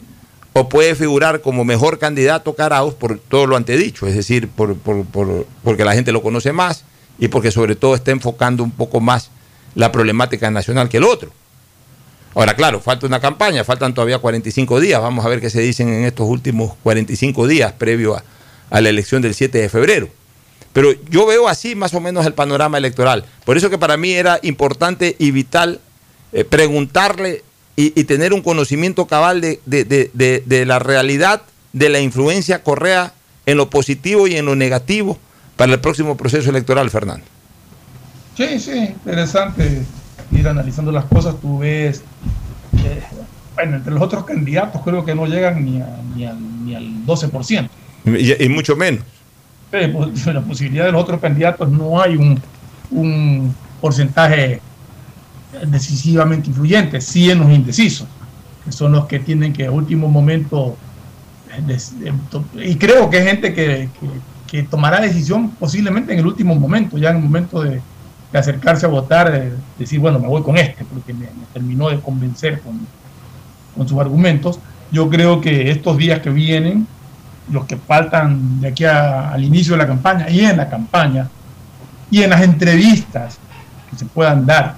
[0.53, 5.05] o puede figurar como mejor candidato Caraos por todo lo antedicho, es decir, por, por,
[5.05, 6.85] por, porque la gente lo conoce más
[7.19, 9.31] y porque sobre todo está enfocando un poco más
[9.75, 11.31] la problemática nacional que el otro.
[12.37, 15.89] Ahora, claro, falta una campaña, faltan todavía 45 días, vamos a ver qué se dicen
[15.89, 20.11] en estos últimos 45 días previo a, la elección del 7 de febrero.
[20.75, 23.25] Pero yo veo así más o menos el panorama electoral.
[23.47, 25.81] Por eso que para mí era importante y vital
[26.35, 27.43] eh, preguntarle
[27.75, 31.41] y, tener un conocimiento cabal de, de, la realidad
[31.73, 33.15] de la influencia Correa
[33.47, 35.19] en lo positivo y en lo negativo
[35.57, 37.25] para el próximo proceso electoral, Fernando.
[38.37, 39.87] Sí, sí, interesante
[40.33, 41.37] ir analizando las cosas.
[41.41, 42.03] Tú ves,
[42.79, 43.03] eh,
[43.55, 47.07] bueno, entre los otros candidatos creo que no llegan ni, a, ni, al, ni al
[47.07, 47.69] 12%.
[48.05, 49.03] Y, y mucho menos.
[49.71, 52.41] Pues, la posibilidad de los otros candidatos no hay un,
[52.91, 54.61] un porcentaje
[55.67, 58.07] decisivamente influyente, sí en los indecisos,
[58.65, 60.77] que son los que tienen que a último momento,
[62.55, 64.09] y creo que hay gente que, que,
[64.47, 67.81] que, tomará decisión posiblemente en el último momento, ya en el momento de,
[68.33, 72.01] de acercarse a votar, de decir, bueno, me voy con este, porque me, terminó de
[72.01, 72.87] convencer con,
[73.77, 74.59] con sus argumentos.
[74.91, 76.87] Yo creo que estos días que vienen,
[77.51, 81.29] los que faltan de aquí a, al inicio de la campaña y en la campaña
[82.11, 83.39] y en las entrevistas
[83.91, 84.77] que se puedan dar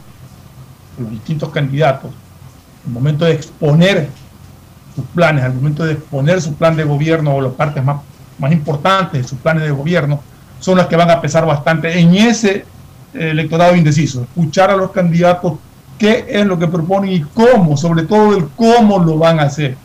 [0.95, 2.11] con los distintos candidatos,
[2.87, 4.09] al momento de exponer
[4.95, 8.01] sus planes, al momento de exponer su plan de gobierno o las partes más,
[8.39, 10.21] más importantes de sus planes de gobierno,
[10.61, 12.65] son las que van a pesar bastante en ese
[13.15, 14.23] electorado indeciso.
[14.23, 15.55] Escuchar a los candidatos
[15.99, 19.77] qué es lo que proponen y cómo, sobre todo el cómo lo van a hacer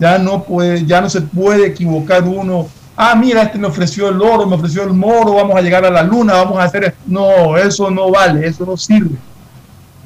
[0.00, 2.66] ya no puede, ya no se puede equivocar uno.
[2.96, 5.90] Ah, mira, este me ofreció el oro, me ofreció el moro, vamos a llegar a
[5.90, 6.94] la luna, vamos a hacer.
[7.06, 9.16] No, eso no vale, eso no sirve.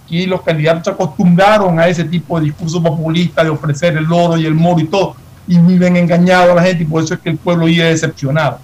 [0.04, 4.36] Aquí los candidatos se acostumbraron a ese tipo de discurso populista de ofrecer el oro
[4.36, 5.14] y el moro y todo,
[5.46, 8.58] y viven engañados a la gente, y por eso es que el pueblo iba decepcionado.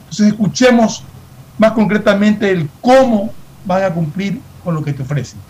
[0.00, 1.02] Entonces, escuchemos
[1.58, 3.32] más concretamente el cómo
[3.64, 5.40] van a cumplir con lo que te ofrecen.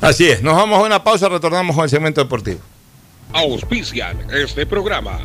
[0.00, 2.60] Así es, nos vamos a una pausa, retornamos con el segmento deportivo
[3.32, 5.18] auspician este programa.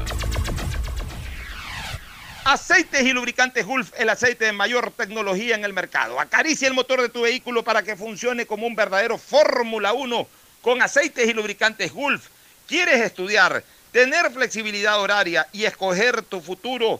[2.44, 6.20] Aceites y lubricantes Gulf, el aceite de mayor tecnología en el mercado.
[6.20, 10.28] Acaricia el motor de tu vehículo para que funcione como un verdadero Fórmula 1
[10.62, 12.28] con aceites y lubricantes Gulf.
[12.68, 17.00] ¿Quieres estudiar, tener flexibilidad horaria y escoger tu futuro?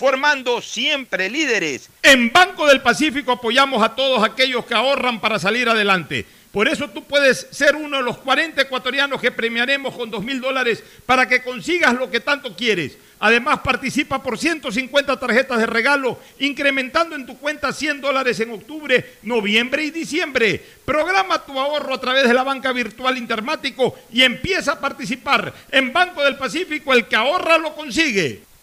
[0.00, 1.90] formando siempre líderes.
[2.02, 6.24] En Banco del Pacífico apoyamos a todos aquellos que ahorran para salir adelante.
[6.50, 10.40] Por eso tú puedes ser uno de los 40 ecuatorianos que premiaremos con 2 mil
[10.40, 12.96] dólares para que consigas lo que tanto quieres.
[13.18, 19.18] Además, participa por 150 tarjetas de regalo, incrementando en tu cuenta 100 dólares en octubre,
[19.22, 20.64] noviembre y diciembre.
[20.86, 25.52] Programa tu ahorro a través de la banca virtual Intermático y empieza a participar.
[25.70, 28.48] En Banco del Pacífico, el que ahorra lo consigue.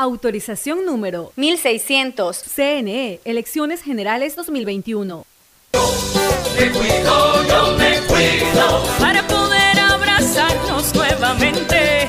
[0.00, 2.34] Autorización número 1600.
[2.34, 5.26] CNE, Elecciones Generales 2021.
[6.58, 8.82] Me cuido, yo me cuido.
[8.98, 12.08] Para poder abrazarnos nuevamente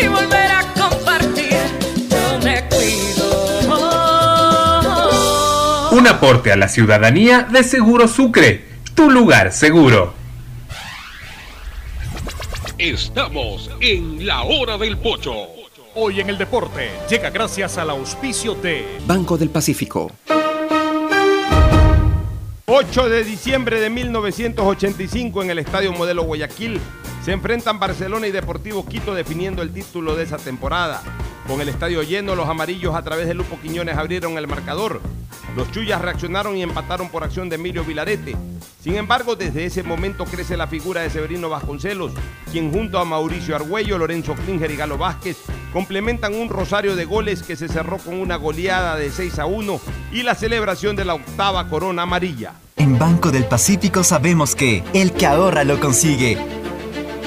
[0.00, 1.56] y volver a compartir,
[2.08, 3.80] yo me cuido.
[5.90, 8.64] Un aporte a la ciudadanía de Seguro Sucre,
[8.94, 10.14] tu lugar seguro.
[12.78, 15.61] Estamos en la hora del pocho.
[15.94, 20.10] Hoy en el deporte llega gracias al auspicio de Banco del Pacífico.
[22.64, 26.80] 8 de diciembre de 1985 en el Estadio Modelo Guayaquil
[27.24, 31.02] se enfrentan Barcelona y Deportivo Quito definiendo el título de esa temporada.
[31.46, 35.00] Con el estadio lleno, los amarillos a través de Lupo Quiñones abrieron el marcador.
[35.56, 38.36] Los Chuyas reaccionaron y empataron por acción de Emilio Vilarete.
[38.80, 42.12] Sin embargo, desde ese momento crece la figura de Severino Vasconcelos,
[42.50, 45.36] quien junto a Mauricio Argüello, Lorenzo Klinger y Galo Vázquez
[45.72, 49.80] complementan un rosario de goles que se cerró con una goleada de 6 a 1
[50.12, 52.54] y la celebración de la octava corona amarilla.
[52.76, 56.61] En Banco del Pacífico sabemos que el que ahorra lo consigue.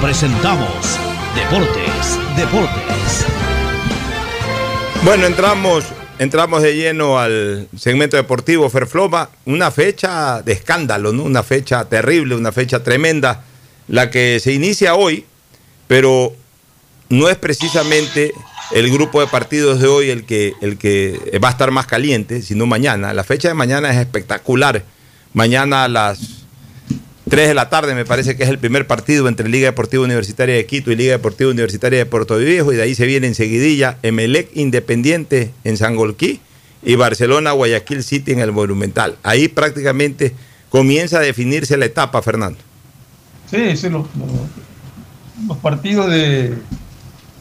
[0.00, 0.68] presentamos
[1.34, 3.26] Deportes, Deportes.
[5.02, 5.84] Bueno, entramos,
[6.18, 9.30] entramos de lleno al segmento deportivo Ferfloma.
[9.44, 11.24] Una fecha de escándalo, ¿no?
[11.24, 13.44] Una fecha terrible, una fecha tremenda,
[13.88, 15.24] la que se inicia hoy,
[15.88, 16.32] pero
[17.08, 18.32] no es precisamente
[18.72, 22.42] el grupo de partidos de hoy el que, el que va a estar más caliente,
[22.42, 23.12] sino mañana.
[23.12, 24.84] La fecha de mañana es espectacular.
[25.32, 26.37] Mañana a las
[27.28, 30.54] 3 de la tarde me parece que es el primer partido entre Liga Deportiva Universitaria
[30.54, 33.98] de Quito y Liga Deportiva Universitaria de Puerto Viejo y de ahí se viene enseguidilla
[34.02, 36.40] Emelec Independiente en Sangolquí
[36.82, 39.16] y Barcelona Guayaquil City en el Monumental.
[39.22, 40.34] Ahí prácticamente
[40.68, 42.58] comienza a definirse la etapa, Fernando.
[43.50, 44.06] Sí, sí, los,
[45.58, 46.54] partidos de,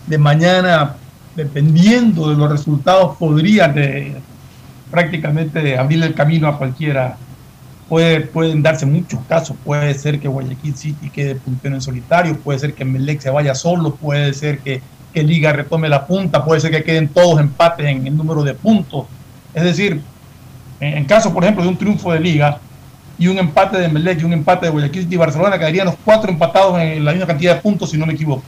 [0.07, 0.95] de mañana,
[1.35, 3.75] dependiendo de los resultados, podrían
[4.89, 7.17] prácticamente abrir el camino a cualquiera
[7.89, 9.55] Puede, pueden darse muchos casos.
[9.63, 13.55] Puede ser que Guayaquil City quede puntero en solitario, puede ser que Melec se vaya
[13.55, 14.81] solo, puede ser que,
[15.13, 18.53] que Liga retome la punta, puede ser que queden todos empates en el número de
[18.53, 19.05] puntos.
[19.53, 20.01] Es decir,
[20.79, 22.59] en, en caso, por ejemplo, de un triunfo de Liga
[23.17, 25.95] y un empate de Melec y un empate de Guayaquil City y Barcelona, quedarían los
[26.03, 28.43] cuatro empatados en la misma cantidad de puntos, si no me equivoco.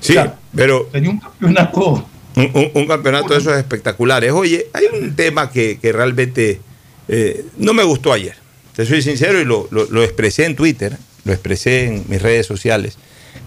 [0.00, 0.88] Sí, o sea, pero.
[0.92, 2.06] Sería un campeonato.
[2.36, 4.30] Un, un, un campeonato de esos espectaculares.
[4.30, 6.60] Oye, hay un tema que, que realmente
[7.08, 8.36] eh, no me gustó ayer.
[8.78, 12.96] Te soy sincero y lo, lo, expresé en Twitter, lo expresé en mis redes sociales,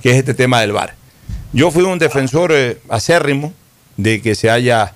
[0.03, 0.95] que es este tema del VAR.
[1.53, 3.53] Yo fui un defensor eh, acérrimo
[3.95, 4.93] de que se haya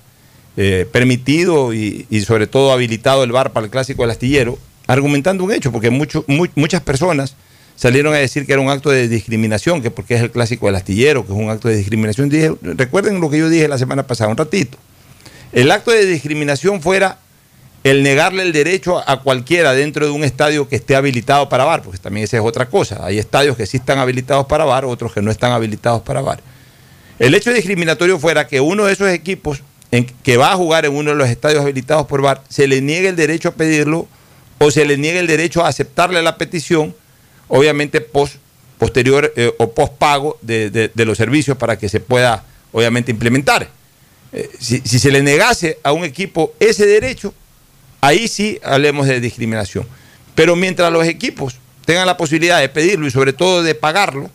[0.58, 5.52] eh, permitido y, sobre todo habilitado el VAR para el clásico del astillero, argumentando un
[5.52, 7.34] hecho, porque muchas personas
[7.74, 10.76] salieron a decir que era un acto de discriminación, que porque es el clásico del
[10.76, 12.28] astillero, que es un acto de discriminación.
[12.28, 14.76] Dije, recuerden lo que yo dije la semana pasada, un ratito.
[15.52, 17.20] El acto de discriminación fuera
[17.90, 21.82] el negarle el derecho a cualquiera dentro de un estadio que esté habilitado para bar,
[21.82, 23.06] porque también esa es otra cosa.
[23.06, 26.40] Hay estadios que sí están habilitados para bar, otros que no están habilitados para bar.
[27.20, 29.62] El hecho discriminatorio fuera que uno de esos equipos
[30.24, 33.08] que va a jugar en uno de los estadios habilitados por bar se le niegue
[33.08, 34.08] el derecho a pedirlo
[34.58, 36.92] o se le niegue el derecho a aceptarle la petición,
[37.46, 38.34] obviamente post,
[38.78, 43.68] posterior eh, o post pago de, los servicios para que se pueda obviamente implementar.
[44.32, 47.32] Eh, si, si se le negase a un equipo ese derecho,
[48.00, 49.86] ahí sí hablemos de discriminación.
[50.34, 54.30] Pero mientras los equipos tengan la posibilidad de pedirlo y sobre todo de pagarlo,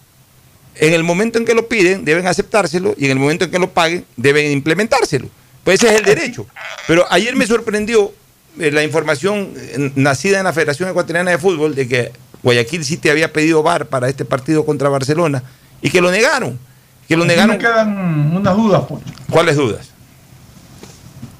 [0.76, 3.60] en el momento en que lo piden deben aceptárselo y en el momento en que
[3.60, 5.30] lo paguen deben implementárselo.
[5.64, 6.48] Pues ese es el derecho.
[6.88, 8.12] Pero ayer me sorprendió
[8.60, 13.10] eh, la información eh, nacida en la Federación Ecuatoriana de Fútbol de que Guayaquil City
[13.10, 15.44] había pedido VAR para este partido contra Barcelona
[15.82, 16.60] y que lo negaron.
[17.08, 17.58] Que lo negaron.
[17.58, 19.04] Me quedan unas dudas, pues.
[19.30, 19.90] ¿Cuáles dudas?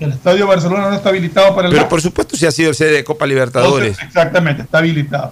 [0.02, 2.92] El Estadio Barcelona no está habilitado para el Pero por supuesto si ha sido sede
[2.92, 3.90] de Copa Libertadores.
[3.90, 5.32] Entonces, exactamente, está habilitado.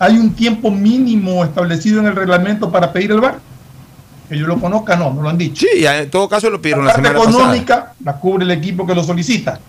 [0.00, 3.38] ¿Hay un tiempo mínimo establecido en el reglamento para pedir el VAR?
[4.28, 5.64] Que yo lo conozca, no, no lo han dicho.
[5.64, 7.94] Sí, en todo caso lo pidieron la, la semana económica pasada.
[8.02, 9.60] la cubre el equipo que lo solicita.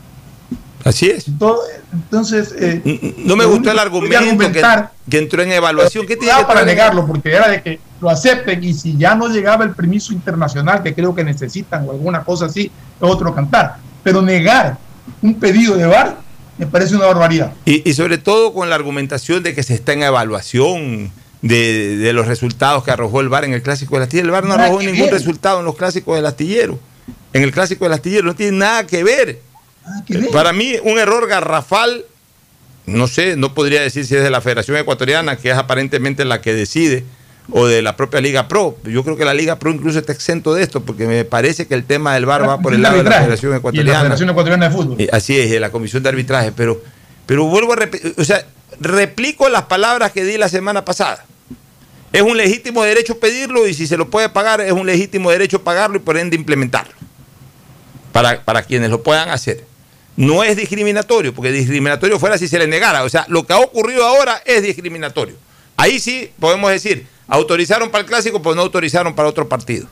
[0.84, 1.28] Así es.
[1.28, 4.64] Entonces, eh, no me gustó el argumento que,
[5.12, 6.08] que, entró en evaluación.
[6.08, 7.06] ¿Qué tiene que para negarlo?
[7.06, 10.96] Porque era de que lo acepten y si ya no llegaba el permiso internacional que
[10.96, 14.78] creo que necesitan o alguna cosa así, es otro cantar pero negar
[15.22, 16.16] un pedido de VAR
[16.58, 17.52] me parece una barbaridad.
[17.66, 22.14] Y, y, sobre todo con la argumentación de que se está en evaluación de, de
[22.14, 24.28] los resultados que arrojó el VAR en el Clásico del Astillero.
[24.28, 26.80] El VAR no arrojó ningún resultado en los Clásicos del Astillero.
[27.34, 29.42] En el Clásico del Astillero no tiene nada que ver.
[29.86, 30.30] Nada que ver.
[30.30, 32.06] Para mí, un error garrafal,
[32.86, 36.40] no sé, no podría decir si es de la Federación Ecuatoriana, que es aparentemente la
[36.40, 37.04] que decide,
[37.52, 38.78] o de la propia Liga Pro.
[38.84, 41.74] Yo creo que la Liga Pro incluso está exento de esto, porque me parece que
[41.74, 43.90] el tema del VAR va por el lado de la Federación Ecuatoriana.
[43.90, 45.02] Y la Federación Ecuatoriana de Fútbol.
[45.02, 46.52] Y así es, y la Comisión de Arbitraje.
[46.52, 46.82] Pero,
[47.26, 48.46] pero vuelvo a repetir, o sea,
[48.80, 51.26] replico las palabras que di la semana pasada.
[52.12, 55.64] Es un legítimo derecho pedirlo y si se lo puede pagar, es un legítimo derecho
[55.64, 56.94] pagarlo y por ende implementarlo.
[58.12, 59.64] Para, para quienes lo puedan hacer.
[60.16, 63.04] No es discriminatorio, porque discriminatorio fuera si se le negara.
[63.04, 65.36] O sea, lo que ha ocurrido ahora es discriminatorio.
[65.76, 69.88] Ahí sí podemos decir, autorizaron para el clásico, pero no autorizaron para otro partido.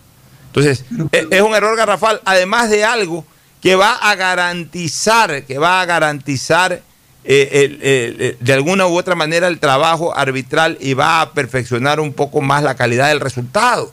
[0.47, 3.25] Entonces, es, es un error garrafal, además de algo
[3.61, 6.81] que va a garantizar, que va a garantizar
[7.27, 11.31] eh, el- el- el- de alguna u otra manera el trabajo arbitral y va a
[11.33, 13.91] perfeccionar un poco más la calidad del resultado.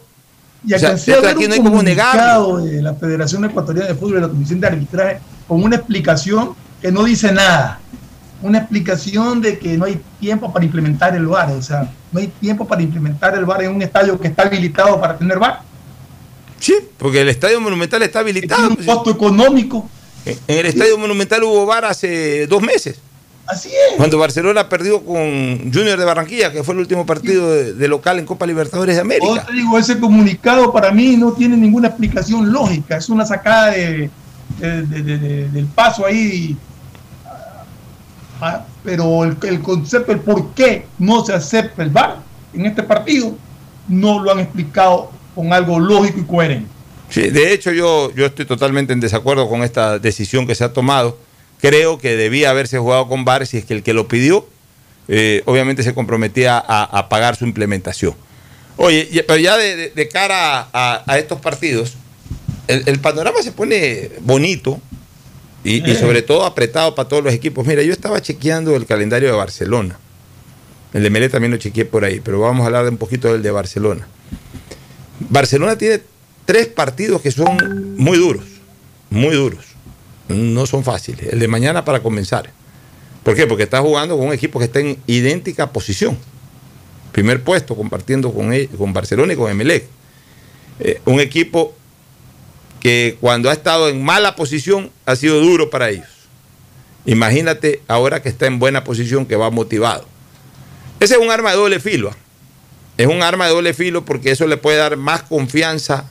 [0.66, 2.44] Y O sea, esto aquí un no hay como negarlo.
[2.44, 5.18] comunicado de la Federación Ecuatoriana de Fútbol y la Comisión de Arbitraje
[5.48, 7.80] con una explicación que no dice nada.
[8.42, 11.50] Una explicación de que no hay tiempo para implementar el VAR.
[11.52, 15.00] O sea, no hay tiempo para implementar el VAR en un estadio que está habilitado
[15.00, 15.60] para tener VAR.
[16.58, 18.68] Sí, porque el Estadio Monumental está habilitado.
[18.68, 19.88] un costo económico.
[20.24, 23.00] En el Estadio Monumental hubo VAR hace dos meses.
[23.44, 23.96] Así es.
[23.96, 28.20] Cuando Barcelona perdió con Junior de Barranquilla, que fue el último partido de, de local
[28.20, 29.44] en Copa Libertadores de Yo América.
[29.46, 32.96] te digo, ese comunicado para mí no tiene ninguna explicación lógica.
[32.96, 34.08] Es una sacada de,
[34.60, 36.56] de- de- de- de- del paso ahí.
[38.44, 42.16] Ah, pero el, concepto, el por qué no se acepta el VAR
[42.52, 43.36] en este partido,
[43.86, 46.68] no lo han explicado con algo lógico y coherente.
[47.08, 50.72] Sí, de hecho, yo, yo estoy totalmente en desacuerdo con esta decisión que se ha
[50.72, 51.16] tomado.
[51.60, 54.44] Creo que debía haberse jugado con VAR si es que el que lo pidió,
[55.06, 58.16] eh, obviamente se comprometía a, pagar su implementación.
[58.76, 61.94] Oye, pero ya de, cara a, estos partidos,
[62.66, 64.80] el panorama se pone bonito
[65.64, 67.66] y, y sobre todo apretado para todos los equipos.
[67.66, 69.98] Mira, yo estaba chequeando el calendario de Barcelona.
[70.92, 73.32] El de Melé también lo chequeé por ahí, pero vamos a hablar de un poquito
[73.32, 74.06] del de Barcelona.
[75.20, 76.02] Barcelona tiene
[76.44, 78.44] tres partidos que son muy duros,
[79.10, 79.64] muy duros.
[80.28, 81.32] No son fáciles.
[81.32, 82.50] El de mañana para comenzar.
[83.22, 83.46] ¿Por qué?
[83.46, 86.18] Porque está jugando con un equipo que está en idéntica posición.
[87.12, 89.84] Primer puesto compartiendo con, el- con Barcelona y con Emelec.
[90.80, 91.74] Eh, un equipo
[92.82, 96.08] que cuando ha estado en mala posición ha sido duro para ellos.
[97.06, 100.04] Imagínate ahora que está en buena posición, que va motivado.
[100.98, 102.10] Ese es un arma de doble filo.
[102.10, 102.16] ¿ah?
[102.98, 106.10] Es un arma de doble filo porque eso le puede dar más confianza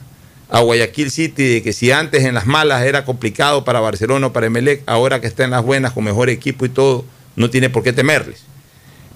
[0.49, 4.33] a Guayaquil City de que si antes en las malas era complicado para Barcelona o
[4.33, 7.03] para Emelec, ahora que está en las buenas con mejor equipo y todo,
[7.35, 8.43] no tiene por qué temerles.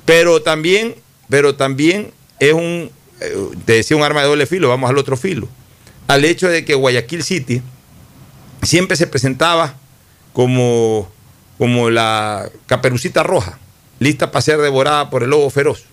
[0.04, 0.96] Pero también,
[1.30, 2.92] pero también es un,
[3.22, 5.48] eh, te decía un arma de doble filo, vamos al otro filo.
[6.08, 7.62] Al hecho de que Guayaquil City
[8.62, 9.76] siempre se presentaba
[10.34, 11.10] como,
[11.58, 13.58] como la caperucita roja,
[14.00, 15.86] lista para ser devorada por el lobo feroz.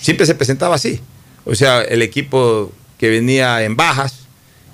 [0.00, 1.00] Siempre se presentaba así.
[1.44, 4.26] O sea, el equipo que venía en bajas,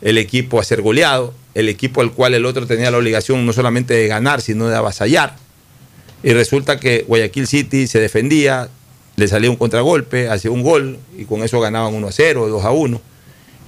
[0.02, 3.52] el equipo a ser goleado, el equipo al cual el otro tenía la obligación no
[3.52, 5.36] solamente de ganar, sino de avasallar.
[6.22, 8.68] Y resulta que Guayaquil City se defendía,
[9.16, 12.64] le salía un contragolpe, hacía un gol y con eso ganaban 1 a 0, 2
[12.64, 13.00] a 1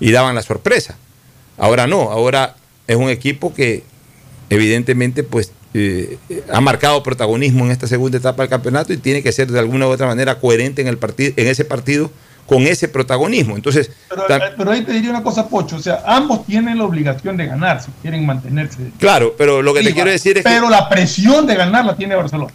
[0.01, 0.97] y daban la sorpresa.
[1.59, 3.85] Ahora no, ahora es un equipo que
[4.49, 6.19] evidentemente pues eh,
[6.53, 9.87] ha marcado protagonismo en esta segunda etapa del campeonato y tiene que ser de alguna
[9.87, 12.11] u otra manera coherente en el partido, en ese partido
[12.47, 13.55] con ese protagonismo.
[13.55, 15.77] Entonces, Pero, eh, pero ahí te diría una cosa, Pocho.
[15.77, 18.91] O sea, ambos tienen la obligación de ganar si quieren mantenerse.
[18.99, 21.95] claro, pero lo que te quiero decir es Pero que la presión de ganar la
[21.95, 22.53] tiene Barcelona.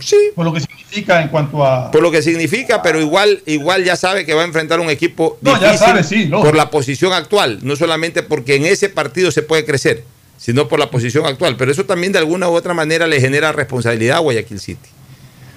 [0.00, 0.16] Sí.
[0.34, 1.90] Por lo que significa en cuanto a.
[1.90, 5.38] por lo que significa, pero igual, igual ya sabe que va a enfrentar un equipo
[5.40, 9.42] No, ya sabe, sí, por la posición actual, no solamente porque en ese partido se
[9.42, 10.04] puede crecer,
[10.36, 11.56] sino por la posición actual.
[11.56, 14.88] Pero eso también de alguna u otra manera le genera responsabilidad a Guayaquil City.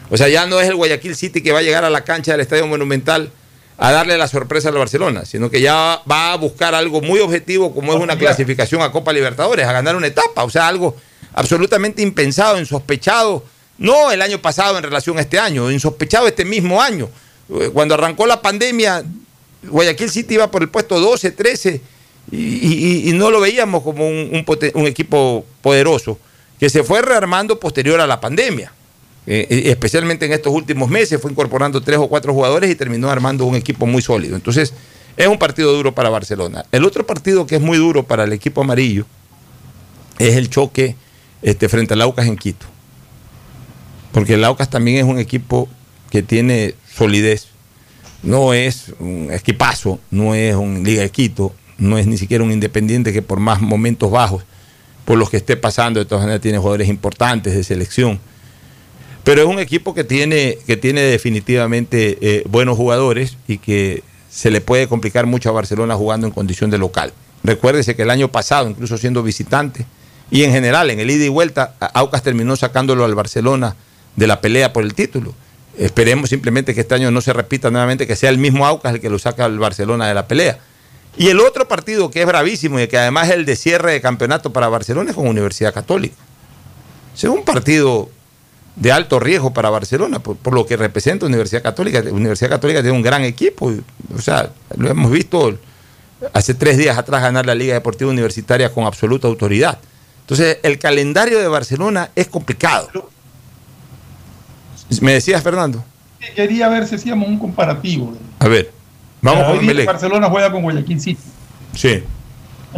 [0.10, 2.32] O sea, ya no es el Guayaquil City que va a llegar a la cancha
[2.32, 3.32] del Estadio Monumental
[3.78, 7.74] a darle la sorpresa al Barcelona, sino que ya va a buscar algo muy objetivo
[7.74, 10.96] como es una clasificación a Copa Libertadores, a ganar una etapa, o sea, algo
[11.34, 13.44] absolutamente impensado, insospechado,
[13.78, 17.10] no el año pasado en relación a este año, insospechado este mismo año.
[17.50, 19.04] Eh, Cuando arrancó la pandemia,
[19.64, 21.82] Guayaquil City iba por el puesto 12, 13
[22.32, 26.18] y, no lo veíamos como un equipo poderoso,
[26.60, 28.72] que se fue rearmando posterior a la pandemia.
[29.28, 33.10] Eh, eh, especialmente en estos últimos meses, fue incorporando tres o cuatro jugadores y terminó
[33.10, 34.36] armando un equipo muy sólido.
[34.36, 34.74] Entonces,
[35.18, 36.66] es un partido duro para Barcelona.
[36.72, 39.06] El otro partido que es muy duro para el equipo amarillo
[40.20, 40.96] es el choque
[41.42, 42.68] este, frente al Aucas en Quito.
[44.16, 45.68] Porque el Aucas también es un equipo
[46.10, 47.48] que tiene solidez.
[48.24, 52.54] No es un equipazo, no es un Liga de Quito, no es ni siquiera un
[52.54, 54.46] Independiente que por más momentos bajos,
[55.04, 58.22] por los que esté pasando, de todas maneras tiene jugadores importantes de selección.
[59.26, 64.50] Pero es un equipo que tiene, que tiene definitivamente eh, buenos jugadores y que se
[64.50, 67.12] le puede complicar mucho a Barcelona jugando en condición de local.
[67.44, 69.86] Recuérdese que el año pasado, incluso siendo visitante,
[70.32, 73.76] Y en general, en el ida y vuelta, Aucas terminó sacándolo al Barcelona
[74.16, 75.34] de la pelea por el título.
[75.78, 79.02] Esperemos simplemente que este año no se repita nuevamente, que sea el mismo Aucas el
[79.02, 80.60] que lo saca al Barcelona de la pelea.
[81.18, 84.02] Y el otro partido que es bravísimo y que además es el de cierre de
[84.02, 86.16] campeonato para Barcelona es con Universidad Católica.
[87.16, 88.10] Es un partido
[88.76, 92.04] de alto riesgo para Barcelona, por, lo que representa Universidad Católica.
[92.12, 93.72] Universidad Católica tiene un gran equipo,
[94.14, 95.58] o sea, lo hemos visto
[96.34, 99.80] hace tres días atrás ganar la Liga Deportiva Universitaria con absoluta autoridad.
[100.22, 102.90] Entonces, el calendario de Barcelona es complicado.
[105.02, 105.84] ¿Me decías, Fernando?
[106.36, 108.14] Quería ver si hacíamos un comparativo.
[108.40, 108.72] A ver,
[109.22, 109.86] vamos con Melec.
[109.86, 111.22] Barcelona juega con Guayaquil City.
[111.76, 112.04] Sí.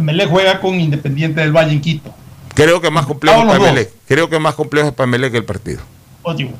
[0.00, 2.14] Melec juega con Independiente del Valle en Quito.
[2.54, 3.90] Creo que es más complejo para Melec.
[4.06, 5.80] Creo que es más complejo para Melec que el partido.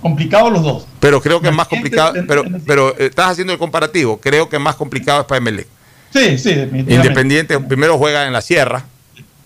[0.00, 0.86] complicado los dos.
[1.00, 2.14] Pero creo que es más complicado.
[2.26, 4.18] Pero, pero eh, estás haciendo el comparativo.
[4.18, 5.66] Creo que es más complicado es para Melec.
[6.10, 8.84] Sí, sí, Independiente primero juega en la sierra.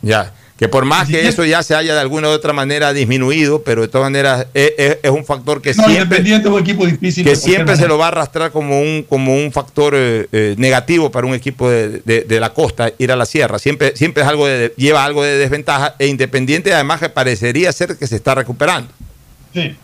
[0.00, 0.32] Ya
[0.62, 3.82] que por más que eso ya se haya de alguna u otra manera disminuido, pero
[3.82, 7.74] de todas maneras es, un factor que siempre, Independiente es un equipo difícil que siempre
[7.74, 11.34] se lo va a arrastrar como un, como un factor eh, eh, negativo para un
[11.34, 13.58] equipo de, la costa ir a la sierra.
[13.58, 17.96] Siempre, siempre es algo de, lleva algo de desventaja e Independiente además que parecería ser
[17.96, 18.88] que se está recuperando.
[19.52, 19.74] Sí.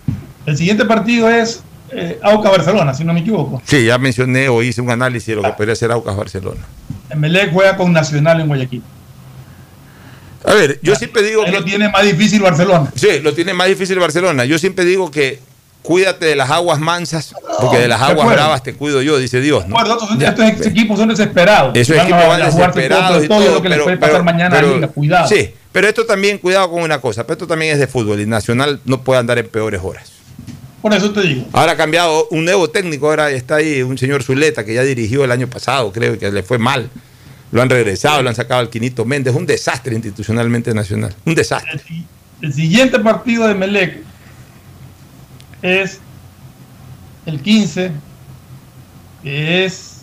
[0.47, 1.61] El siguiente partido es
[1.91, 3.61] eh, Aucas Barcelona, si no me equivoco.
[3.65, 6.61] Sí, ya mencioné o hice un análisis de lo que podría ser Aucas Barcelona.
[7.17, 8.85] Melec juega con Nacional en Guayaquil.
[10.45, 11.51] A ver, yo siempre digo que.
[11.51, 12.91] Lo tiene más difícil Barcelona.
[12.95, 14.45] Sí, lo tiene más difícil Barcelona.
[14.45, 15.41] Yo siempre digo que
[15.83, 19.67] cuídate de las aguas mansas, porque de las aguas bravas te cuido yo, dice Dios.
[19.67, 19.81] ¿no?
[19.81, 21.75] estos, equipos son desesperados.
[21.77, 23.25] Esos equipos van desesperados.
[23.25, 25.29] y todo, lo que les puede pasar mañana cuidado.
[25.29, 28.27] Sí, pero esto también, cuidado con una cosa, pero esto también es de fútbol y
[28.27, 30.13] Nacional no puede andar en peores horas.
[30.83, 31.45] Por eso te digo.
[31.53, 35.25] Ahora ha cambiado un nuevo técnico, ahora está ahí un señor Zuleta que ya dirigió
[35.25, 36.91] el año pasado, creo que le fue mal.
[37.51, 39.35] Lo han regresado, lo han sacado al Quinito Méndez.
[39.35, 41.15] Un desastre institucionalmente nacional.
[41.25, 41.81] Un desastre.
[42.41, 44.03] El, siguiente partido de Melec
[45.63, 45.99] es
[47.27, 47.91] el 15,
[49.23, 50.03] que es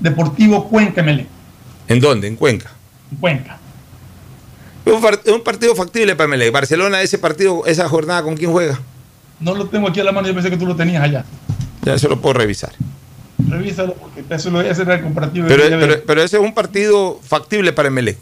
[0.00, 1.26] Deportivo Cuenca Melec.
[1.88, 2.26] ¿En dónde?
[2.26, 2.72] En Cuenca.
[3.10, 3.58] En Cuenca.
[4.84, 6.50] Es un, partido factible para Melec.
[6.50, 8.80] Barcelona, ese partido, esa jornada, ¿con quién juega?
[9.38, 11.24] No lo tengo aquí a la mano, yo pensé que tú lo tenías allá.
[11.82, 12.72] Ya eso lo puedo revisar.
[13.48, 15.46] Revísalo porque eso lo voy a hacer el comparativo.
[15.48, 18.18] Pero, pero, ese es un partido factible para Emelec.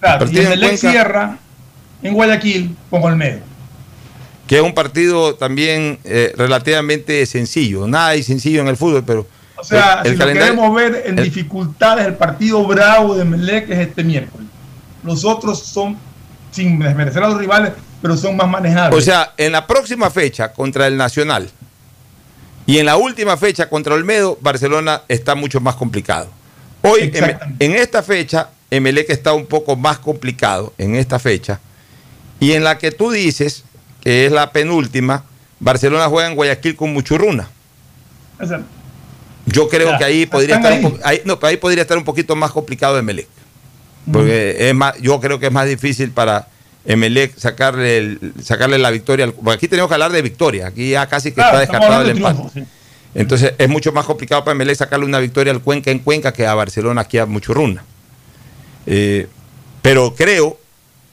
[0.00, 1.38] Claro, y Emelec cierra
[2.02, 3.40] en Guayaquil con Olmedo.
[4.46, 7.86] Que es un partido también eh, relativamente sencillo.
[7.86, 9.26] Nada hay sencillo en el fútbol, pero.
[9.56, 13.78] O sea, el si lo queremos ver en dificultades, el partido bravo de Emelec es
[13.78, 14.46] este miércoles.
[15.02, 15.96] Los otros son,
[16.50, 17.72] sin desmerecer a los rivales,
[18.02, 18.98] pero son más manejables.
[18.98, 21.48] O sea, en la próxima fecha contra el Nacional,
[22.66, 26.28] y en la última fecha contra Olmedo, Barcelona está mucho más complicado.
[26.82, 27.10] Hoy,
[27.58, 31.60] en, esta fecha, Emelec está un poco más complicado, en esta fecha.
[32.40, 33.64] Y en la que tú dices,
[34.02, 35.24] que es la penúltima,
[35.60, 37.48] Barcelona juega en Guayaquil con Muchurruna.
[39.46, 42.98] Yo creo que ahí podría, estar Un no, ahí podría estar un poquito más complicado
[42.98, 43.28] Emelec.
[44.10, 46.48] Porque es más, yo creo que es más difícil para
[46.84, 49.32] Emelec sacarle, sacarle la victoria.
[49.50, 52.66] aquí tenemos que hablar de victoria, aquí ya casi que está descartado el empate.
[53.14, 56.46] Entonces es mucho más complicado para Emelec sacarle una victoria al Cuenca en Cuenca que
[56.46, 57.84] a Barcelona aquí a Muchurruna.
[58.86, 59.28] Eh,
[59.80, 60.58] pero creo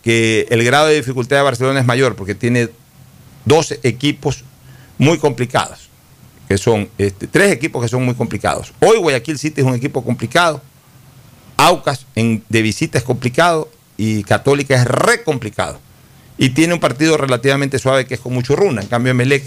[0.03, 2.69] que el grado de dificultad de Barcelona es mayor porque tiene
[3.45, 4.43] dos equipos
[4.97, 5.89] muy complicados,
[6.47, 8.73] que son este, tres equipos que son muy complicados.
[8.79, 10.61] Hoy Guayaquil City es un equipo complicado,
[11.57, 13.69] Aucas en, de visita es complicado
[14.01, 15.79] y Católica es re complicado.
[16.35, 18.81] Y tiene un partido relativamente suave que es con mucho runa.
[18.81, 19.43] En cambio, Melec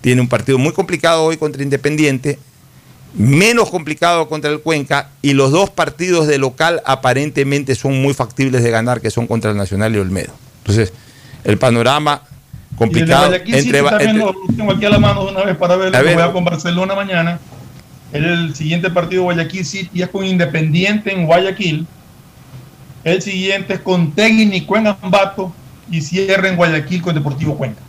[0.00, 2.36] tiene un partido muy complicado hoy contra Independiente,
[3.14, 8.64] menos complicado contra el Cuenca, y los dos partidos de local aparentemente son muy factibles
[8.64, 10.32] de ganar, que son contra el Nacional y Olmedo.
[10.62, 10.92] Entonces,
[11.44, 12.24] el panorama
[12.76, 13.32] complicado.
[13.32, 16.16] entre, también lo tengo aquí a la mano una vez para ver, ver.
[16.16, 17.38] Voy con Barcelona mañana.
[18.12, 21.86] El siguiente partido Guayaquil City es con Independiente en Guayaquil.
[23.04, 25.52] El siguiente es con Técnico en Ambato
[25.90, 27.80] y cierra en Guayaquil con Deportivo Cuenca.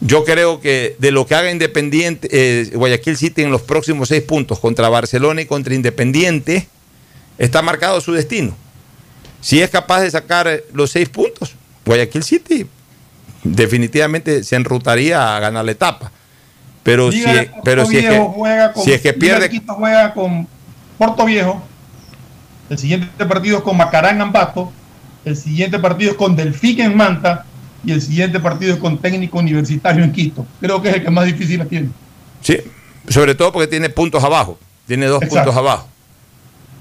[0.00, 4.22] Yo creo que de lo que haga Independiente, eh, Guayaquil City en los próximos seis
[4.22, 6.66] puntos contra Barcelona y contra Independiente,
[7.38, 8.54] está marcado su destino.
[9.40, 11.54] Si es capaz de sacar los seis puntos,
[11.84, 12.66] Guayaquil City
[13.44, 16.10] definitivamente se enrutaría a ganar la etapa.
[16.82, 17.24] Pero si,
[17.64, 19.62] pero si es, que, si es que pierde.
[19.66, 20.48] juega con
[20.98, 21.62] Puerto Viejo
[22.72, 24.72] el siguiente partido es con Macarán Ambato.
[25.26, 27.44] El siguiente partido es con Delfín en Manta.
[27.84, 30.46] Y el siguiente partido es con Técnico Universitario en Quito.
[30.58, 31.90] Creo que es el que más difícil la tiene.
[32.40, 32.56] Sí,
[33.08, 34.58] sobre todo porque tiene puntos abajo.
[34.86, 35.86] Tiene dos puntos abajo.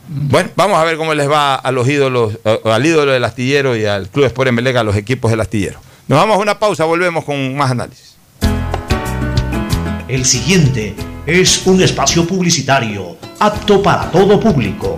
[0.08, 3.86] Bueno, vamos a ver cómo les va a los ídolos, al ídolo del astillero y
[3.86, 5.82] al Club Sport Emelec, a los equipos del astillero.
[6.08, 8.16] Nos vamos a una pausa, volvemos con más análisis.
[10.08, 10.96] El siguiente
[11.26, 14.98] es un espacio publicitario apto para todo público.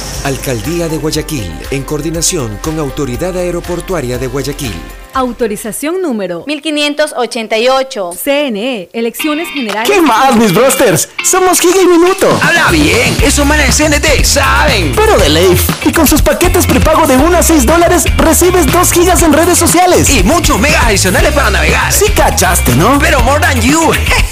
[0.23, 5.00] Alcaldía de Guayaquil, en coordinación con Autoridad Aeroportuaria de Guayaquil.
[5.13, 8.11] Autorización número 1588.
[8.23, 9.89] CNE, Elecciones Generales.
[9.89, 11.09] ¿Qué más, mis brosters?
[11.23, 12.27] Somos Giga y Minuto.
[12.41, 14.93] Habla bien, esos manes de CNT saben.
[14.95, 15.69] Pero de Leif.
[15.85, 19.57] Y con sus paquetes prepago de 1 a 6 dólares, recibes 2 gigas en redes
[19.57, 20.09] sociales.
[20.09, 21.91] Y muchos megas adicionales para navegar.
[21.91, 22.97] Sí cachaste, ¿no?
[22.99, 23.91] Pero more than you.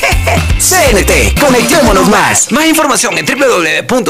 [0.59, 2.51] CNT, conectémonos más.
[2.51, 4.09] Más información en www.cnt.com.es.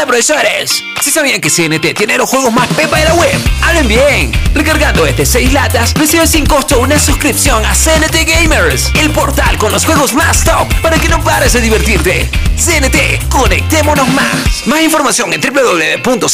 [0.00, 3.86] Hola profesores, si sabían que CNT tiene los juegos más pepa de la web, hablen
[3.86, 4.32] bien.
[4.54, 9.70] Recargando este 6 latas, recibe sin costo una suscripción a CNT Gamers, el portal con
[9.70, 12.30] los juegos más top para que no pares de divertirte.
[12.56, 14.66] CNT, conectémonos más.
[14.66, 16.26] Más información en www.cnt.com.es.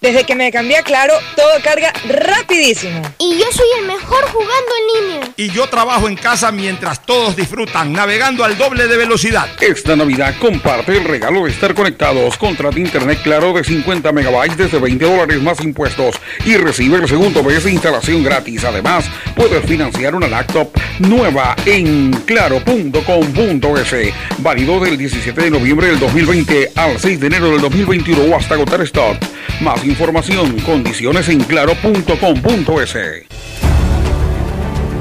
[0.00, 3.02] Desde que me cambié a Claro, todo carga rapidísimo.
[3.18, 5.28] Y yo soy el mejor jugando en línea.
[5.36, 9.48] Y yo trabajo en casa mientras todos disfrutan, navegando al doble de velocidad.
[9.60, 12.36] Esta Navidad comparte el regalo de estar conectados.
[12.36, 17.42] Contrata internet claro de 50 megabytes desde 20 dólares más impuestos y recibe el segundo
[17.42, 18.64] mes de instalación gratis.
[18.64, 20.68] Además, puedes financiar una laptop
[20.98, 24.14] nueva en claro.com.es.
[24.38, 28.54] Válido del 17 de noviembre del 2020 al 6 de enero del 2021 o hasta
[28.54, 29.16] agotar stock.
[29.60, 33.33] Más información, condiciones en claro.com.es.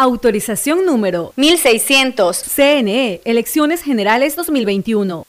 [0.00, 2.34] Autorización número 1600.
[2.34, 5.26] CNE, Elecciones Generales 2021.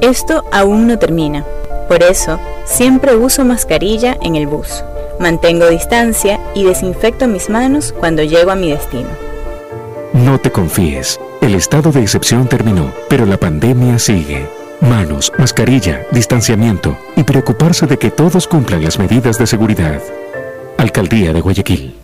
[0.00, 1.44] Esto aún no termina.
[1.88, 4.82] Por eso, siempre uso mascarilla en el bus.
[5.20, 9.10] Mantengo distancia y desinfecto mis manos cuando llego a mi destino.
[10.14, 11.20] No te confíes.
[11.42, 14.48] El estado de excepción terminó, pero la pandemia sigue.
[14.80, 20.00] Manos, mascarilla, distanciamiento y preocuparse de que todos cumplan las medidas de seguridad.
[20.78, 22.03] Alcaldía de Guayaquil.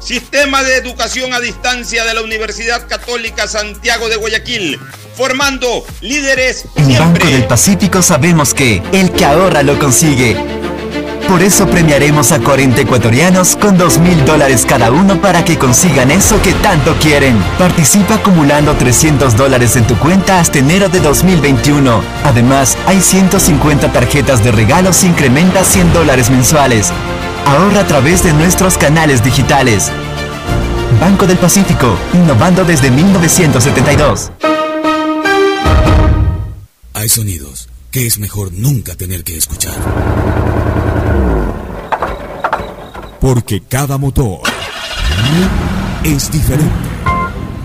[0.00, 4.78] Sistema de Educación a Distancia de la Universidad Católica Santiago de Guayaquil,
[5.16, 10.36] formando líderes En Banco del Pacífico sabemos que el que ahorra lo consigue.
[11.28, 16.10] Por eso premiaremos a 40 ecuatorianos con 2 mil dólares cada uno para que consigan
[16.10, 17.38] eso que tanto quieren.
[17.58, 22.02] Participa acumulando 300 dólares en tu cuenta hasta enero de 2021.
[22.24, 26.92] Además, hay 150 tarjetas de regalos e incrementa 100 dólares mensuales.
[27.46, 29.90] Ahorra a través de nuestros canales digitales.
[31.00, 34.32] Banco del Pacífico, innovando desde 1972.
[36.94, 39.74] Hay sonidos que es mejor nunca tener que escuchar.
[43.20, 44.40] Porque cada motor
[46.04, 46.87] es diferente.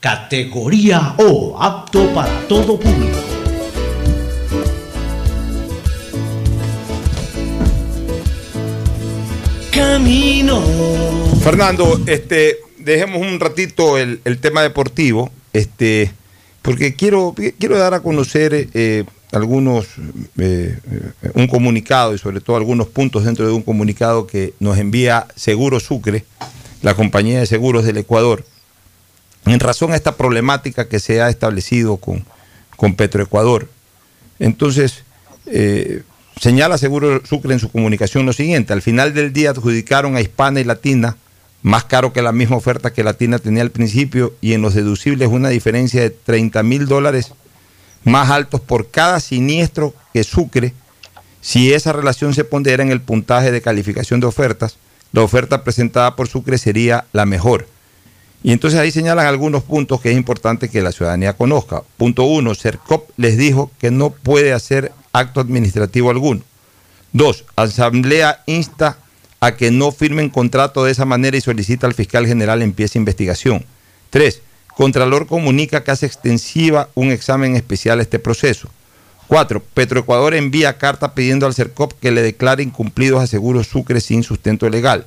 [0.00, 3.18] categoría O, apto para todo público.
[9.70, 10.62] Camino.
[11.42, 16.12] Fernando, este, dejemos un ratito el, tema deportivo, este,
[16.62, 19.86] porque quiero, quiero dar a conocer eh, algunos,
[20.38, 24.78] eh, eh, un comunicado y sobre todo algunos puntos dentro de un comunicado que nos
[24.78, 26.24] envía Seguro Sucre,
[26.82, 28.44] la compañía de seguros del Ecuador,
[29.46, 32.24] en razón a esta problemática que se ha establecido con,
[32.76, 33.68] con Petroecuador.
[34.38, 35.04] Entonces,
[35.46, 36.02] eh,
[36.40, 40.60] señala Seguro Sucre en su comunicación lo siguiente, al final del día adjudicaron a Hispana
[40.60, 41.16] y Latina
[41.62, 45.28] más caro que la misma oferta que Latina tenía al principio y en los deducibles
[45.28, 47.32] una diferencia de 30 mil dólares
[48.04, 50.74] más altos por cada siniestro que Sucre,
[51.40, 54.78] si esa relación se pondera en el puntaje de calificación de ofertas,
[55.12, 57.66] la oferta presentada por Sucre sería la mejor.
[58.42, 61.82] Y entonces ahí señalan algunos puntos que es importante que la ciudadanía conozca.
[61.96, 66.42] Punto uno, CERCOP les dijo que no puede hacer acto administrativo alguno.
[67.12, 68.98] Dos, Asamblea insta
[69.40, 73.64] a que no firmen contrato de esa manera y solicita al fiscal general empiece investigación.
[74.10, 74.42] Tres,
[74.76, 78.68] Contralor comunica que hace extensiva un examen especial a este proceso.
[79.26, 84.22] Cuatro, Petroecuador envía carta pidiendo al CERCOP que le declare incumplidos a Seguros Sucre sin
[84.22, 85.06] sustento legal.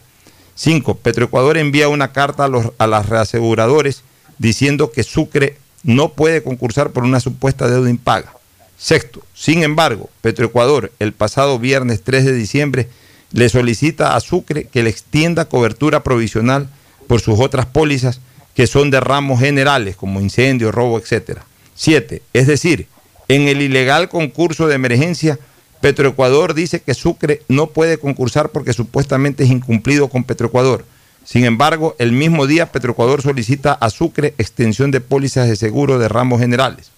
[0.61, 4.03] Cinco, Petroecuador envía una carta a, los, las reaseguradores
[4.40, 8.34] diciendo que Sucre no puede concursar por una supuesta deuda impaga.
[8.77, 12.90] Sexto, sin embargo, Petroecuador el pasado viernes 3 de diciembre
[13.31, 16.68] le solicita a Sucre que le extienda cobertura provisional
[17.07, 18.19] por sus otras pólizas
[18.53, 21.40] que son de ramos generales como incendio, robo, etc.
[21.73, 22.88] Siete, es decir,
[23.30, 25.40] en el ilegal concurso de emergencia,
[25.81, 30.85] Petroecuador dice que Sucre no puede concursar porque supuestamente es incumplido con Petroecuador.
[31.23, 36.10] Sin embargo, el mismo día Petroecuador solicita a Sucre extensión de pólizas de seguro de
[36.10, 36.91] ramos generales.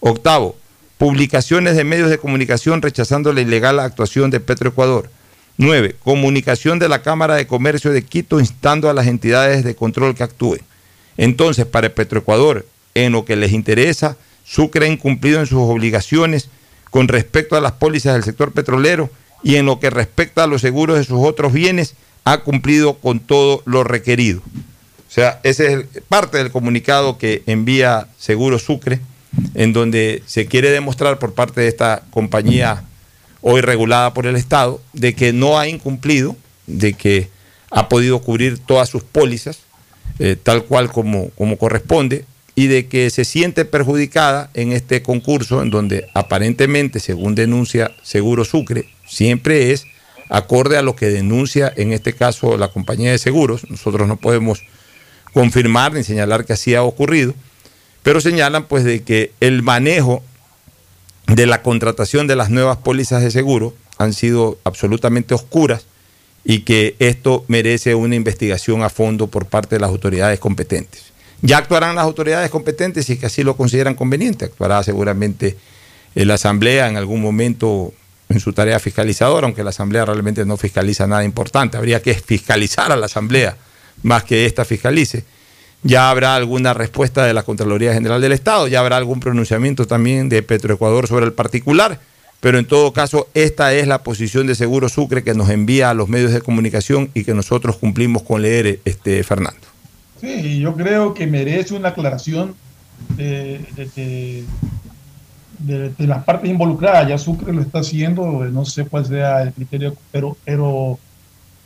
[0.00, 0.56] Octavo,
[0.98, 5.10] publicaciones de medios de comunicación rechazando la ilegal actuación de Petroecuador.
[5.58, 5.96] 9.
[6.02, 10.22] Comunicación de la Cámara de Comercio de Quito instando a las entidades de control que
[10.22, 10.60] actúen.
[11.16, 16.50] Entonces, para Petroecuador, en lo que les interesa, Sucre ha incumplido en sus obligaciones
[16.96, 19.10] con respecto a las pólizas del sector petrolero
[19.42, 21.92] y en lo que respecta a los seguros de sus otros bienes,
[22.24, 24.40] ha cumplido con todo lo requerido.
[24.40, 29.00] O sea, ese es parte del comunicado que envía Seguro Sucre,
[29.52, 32.84] en donde se quiere demostrar por parte de esta compañía
[33.42, 36.34] hoy regulada por el Estado, de que no ha incumplido,
[36.66, 37.28] de que
[37.70, 39.58] ha podido cubrir todas sus pólizas,
[40.18, 42.24] eh, tal cual como, como corresponde,
[42.58, 48.44] y de que se siente perjudicada en este concurso, en donde aparentemente, según denuncia Seguro
[48.44, 49.84] Sucre, siempre es
[50.30, 53.70] acorde a lo que denuncia en este caso la compañía de seguros.
[53.70, 54.62] Nosotros no podemos
[55.34, 57.34] confirmar ni señalar que así ha ocurrido,
[58.02, 60.24] pero señalan pues de que el manejo
[61.26, 65.84] de la contratación de las nuevas pólizas de seguro han sido absolutamente oscuras
[66.42, 71.12] y que esto merece una investigación a fondo por parte de las autoridades competentes.
[71.42, 74.46] Ya actuarán las autoridades competentes si que así lo consideran conveniente.
[74.46, 75.56] Actuará seguramente
[76.14, 77.92] la Asamblea en algún momento
[78.28, 81.76] en su tarea fiscalizadora, aunque la Asamblea realmente no fiscaliza nada importante.
[81.76, 83.56] Habría que fiscalizar a la Asamblea
[84.02, 85.24] más que ésta fiscalice.
[85.82, 90.28] Ya habrá alguna respuesta de la Contraloría General del Estado, ya habrá algún pronunciamiento también
[90.28, 92.00] de Petroecuador sobre el particular
[92.40, 95.94] pero en todo caso, esta es la posición de Seguro Sucre que nos envía a
[95.94, 99.66] los medios de comunicación y que nosotros cumplimos con leer, este, Fernando.
[100.20, 102.54] Sí, yo creo que merece una aclaración
[103.16, 103.60] de,
[105.58, 107.08] de, las partes involucradas.
[107.08, 110.98] Ya Sucre lo está haciendo, no sé cuál sea el criterio, pero, pero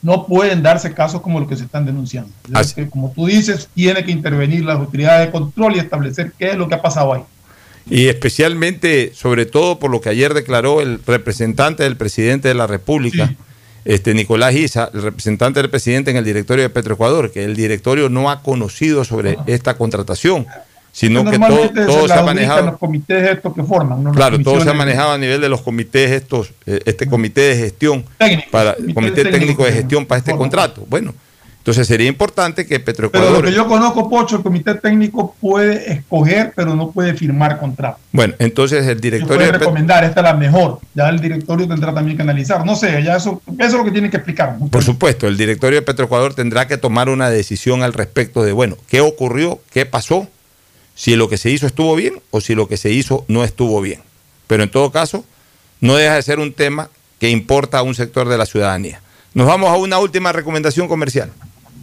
[0.03, 2.31] no pueden darse casos como los que se están denunciando.
[2.75, 6.57] Que, como tú dices, tiene que intervenir las autoridades de control y establecer qué es
[6.57, 7.23] lo que ha pasado ahí.
[7.89, 12.67] Y especialmente, sobre todo por lo que ayer declaró el representante del presidente de la
[12.67, 13.35] República,
[13.85, 18.09] este Nicolás Isa, el representante del presidente en el directorio de Petroecuador, que el directorio
[18.09, 20.47] no ha conocido sobre esta contratación,
[20.93, 22.67] sino que todo, se ha manejado.
[22.67, 24.03] los comités estos que forman.
[24.03, 24.13] ¿no?
[24.13, 27.57] Claro, todo se ha manejado a nivel de los comités estos, eh, este comité de
[27.57, 30.85] gestión, Técnico, para, comité comité técnico, técnico de gestión para este contrato.
[30.89, 31.15] Bueno,
[31.61, 35.93] entonces sería importante que Pero lo Petroecuador, que yo conozco, Pocho, el comité técnico puede
[35.93, 37.99] escoger, pero no puede firmar contrato.
[38.13, 40.81] bueno, entonces el directorio puede recomendar, esta es la mejor.
[40.95, 42.65] Ya el directorio tendrá también que analizar.
[42.65, 44.57] No sé, ya eso, eso es lo que tiene que explicar.
[44.71, 48.79] Por supuesto, el directorio de Petroecuador tendrá que tomar una decisión al respecto de, bueno,
[48.89, 49.61] ¿qué ocurrió?
[49.71, 50.29] ¿Qué pasó?
[50.95, 53.83] Si lo que se hizo estuvo bien o si lo que se hizo no estuvo
[53.83, 54.01] bien.
[54.47, 55.27] Pero en todo caso,
[55.83, 56.89] no deja de ser un tema
[57.19, 59.03] que importa a un sector de la ciudadanía.
[59.35, 61.31] Nos vamos a una última recomendación comercial.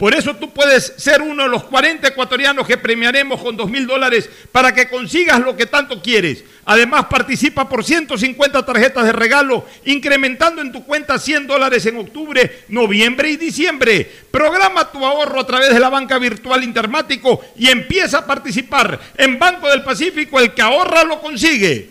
[0.00, 3.86] Por eso tú puedes ser uno de los 40 ecuatorianos que premiaremos con 2 mil
[3.86, 6.42] dólares para que consigas lo que tanto quieres.
[6.64, 12.62] Además, participa por 150 tarjetas de regalo, incrementando en tu cuenta 100 dólares en octubre,
[12.68, 14.10] noviembre y diciembre.
[14.30, 18.98] Programa tu ahorro a través de la banca virtual Intermático y empieza a participar.
[19.18, 21.90] En Banco del Pacífico, el que ahorra lo consigue.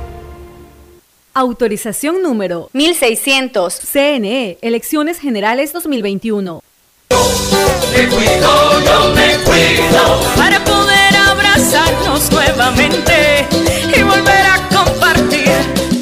[1.33, 3.73] Autorización número 1600.
[3.73, 6.61] CNE, Elecciones Generales 2021.
[7.09, 13.47] Me cuido, yo me cuido para poder abrazarnos nuevamente
[13.95, 15.51] y volver a compartir.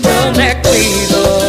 [0.01, 1.43] Yo me cuido.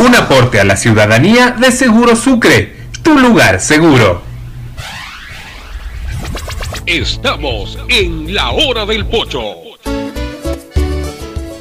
[0.00, 4.22] Un aporte a la ciudadanía de Seguro Sucre, tu lugar seguro.
[6.86, 9.63] Estamos en la hora del pocho.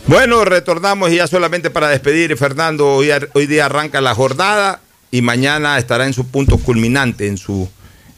[0.08, 4.82] Bueno, retornamos y ya solamente para despedir, Fernando, hoy, hoy día arranca la jornada
[5.12, 7.70] y mañana estará en su punto culminante, en su,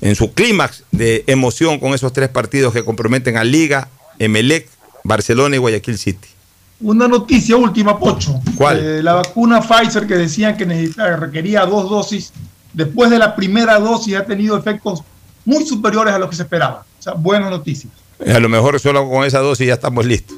[0.02, 4.68] en su clímax de emoción con esos tres partidos que comprometen a Liga, Emelec,
[5.04, 6.28] Barcelona y Guayaquil City.
[6.82, 8.42] Una noticia última, Pocho.
[8.58, 8.80] ¿Cuál?
[8.80, 12.34] Eh, la vacuna Pfizer que decían que necesitaba, requería dos dosis,
[12.74, 15.04] después de la primera dosis ha tenido efectos
[15.46, 16.84] muy superiores a lo que se esperaba.
[17.00, 17.94] O sea, buenas noticias.
[18.28, 20.38] A lo mejor solo con esa dosis ya estamos listos.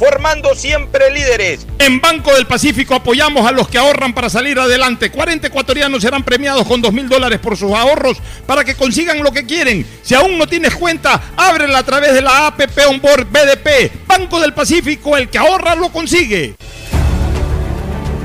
[0.00, 1.66] formando siempre líderes.
[1.78, 5.10] En Banco del Pacífico apoyamos a los que ahorran para salir adelante.
[5.10, 8.16] 40 ecuatorianos serán premiados con 2 mil dólares por sus ahorros
[8.46, 9.86] para que consigan lo que quieren.
[10.02, 14.06] Si aún no tienes cuenta, ábrela a través de la APP Onboard BDP.
[14.06, 16.54] Banco del Pacífico, el que ahorra lo consigue.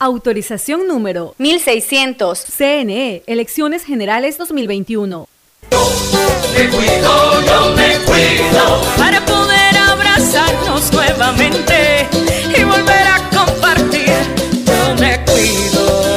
[0.00, 2.44] Autorización número 1600.
[2.56, 5.28] CNE, Elecciones Generales 2021.
[6.56, 8.80] Me cuido, yo me cuido.
[8.96, 12.06] Para poder abrazarnos nuevamente
[12.56, 14.12] y volver a compartir.
[14.64, 16.14] Yo me cuido.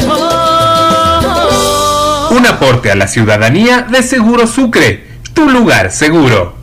[2.38, 6.61] Un aporte a la ciudadanía de Seguro Sucre, tu lugar seguro.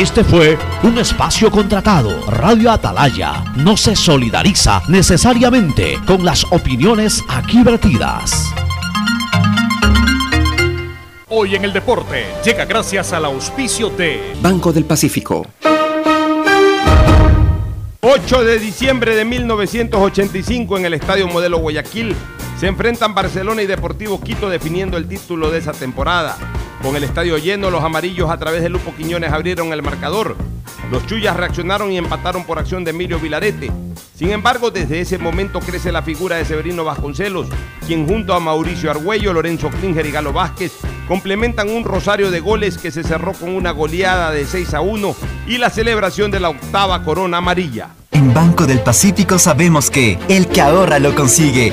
[0.00, 2.24] Este fue un espacio contratado.
[2.30, 8.50] Radio Atalaya no se solidariza necesariamente con las opiniones aquí vertidas.
[11.28, 15.46] Hoy en el deporte llega gracias al auspicio de Banco del Pacífico.
[18.00, 22.16] 8 de diciembre de 1985 en el Estadio Modelo Guayaquil
[22.58, 26.38] se enfrentan Barcelona y Deportivo Quito definiendo el título de esa temporada.
[26.82, 30.34] Con el estadio lleno, los amarillos a través de Lupo Quiñones abrieron el marcador.
[30.90, 33.70] Los Chuyas reaccionaron y empataron por acción de Emilio Vilarete.
[34.14, 37.48] Sin embargo, desde ese momento crece la figura de Severino Vasconcelos,
[37.86, 40.72] quien junto a Mauricio Argüello, Lorenzo Klinger y Galo Vázquez
[41.06, 45.16] complementan un rosario de goles que se cerró con una goleada de 6 a 1
[45.48, 47.90] y la celebración de la octava corona amarilla.
[48.10, 51.72] En Banco del Pacífico sabemos que el que ahorra lo consigue.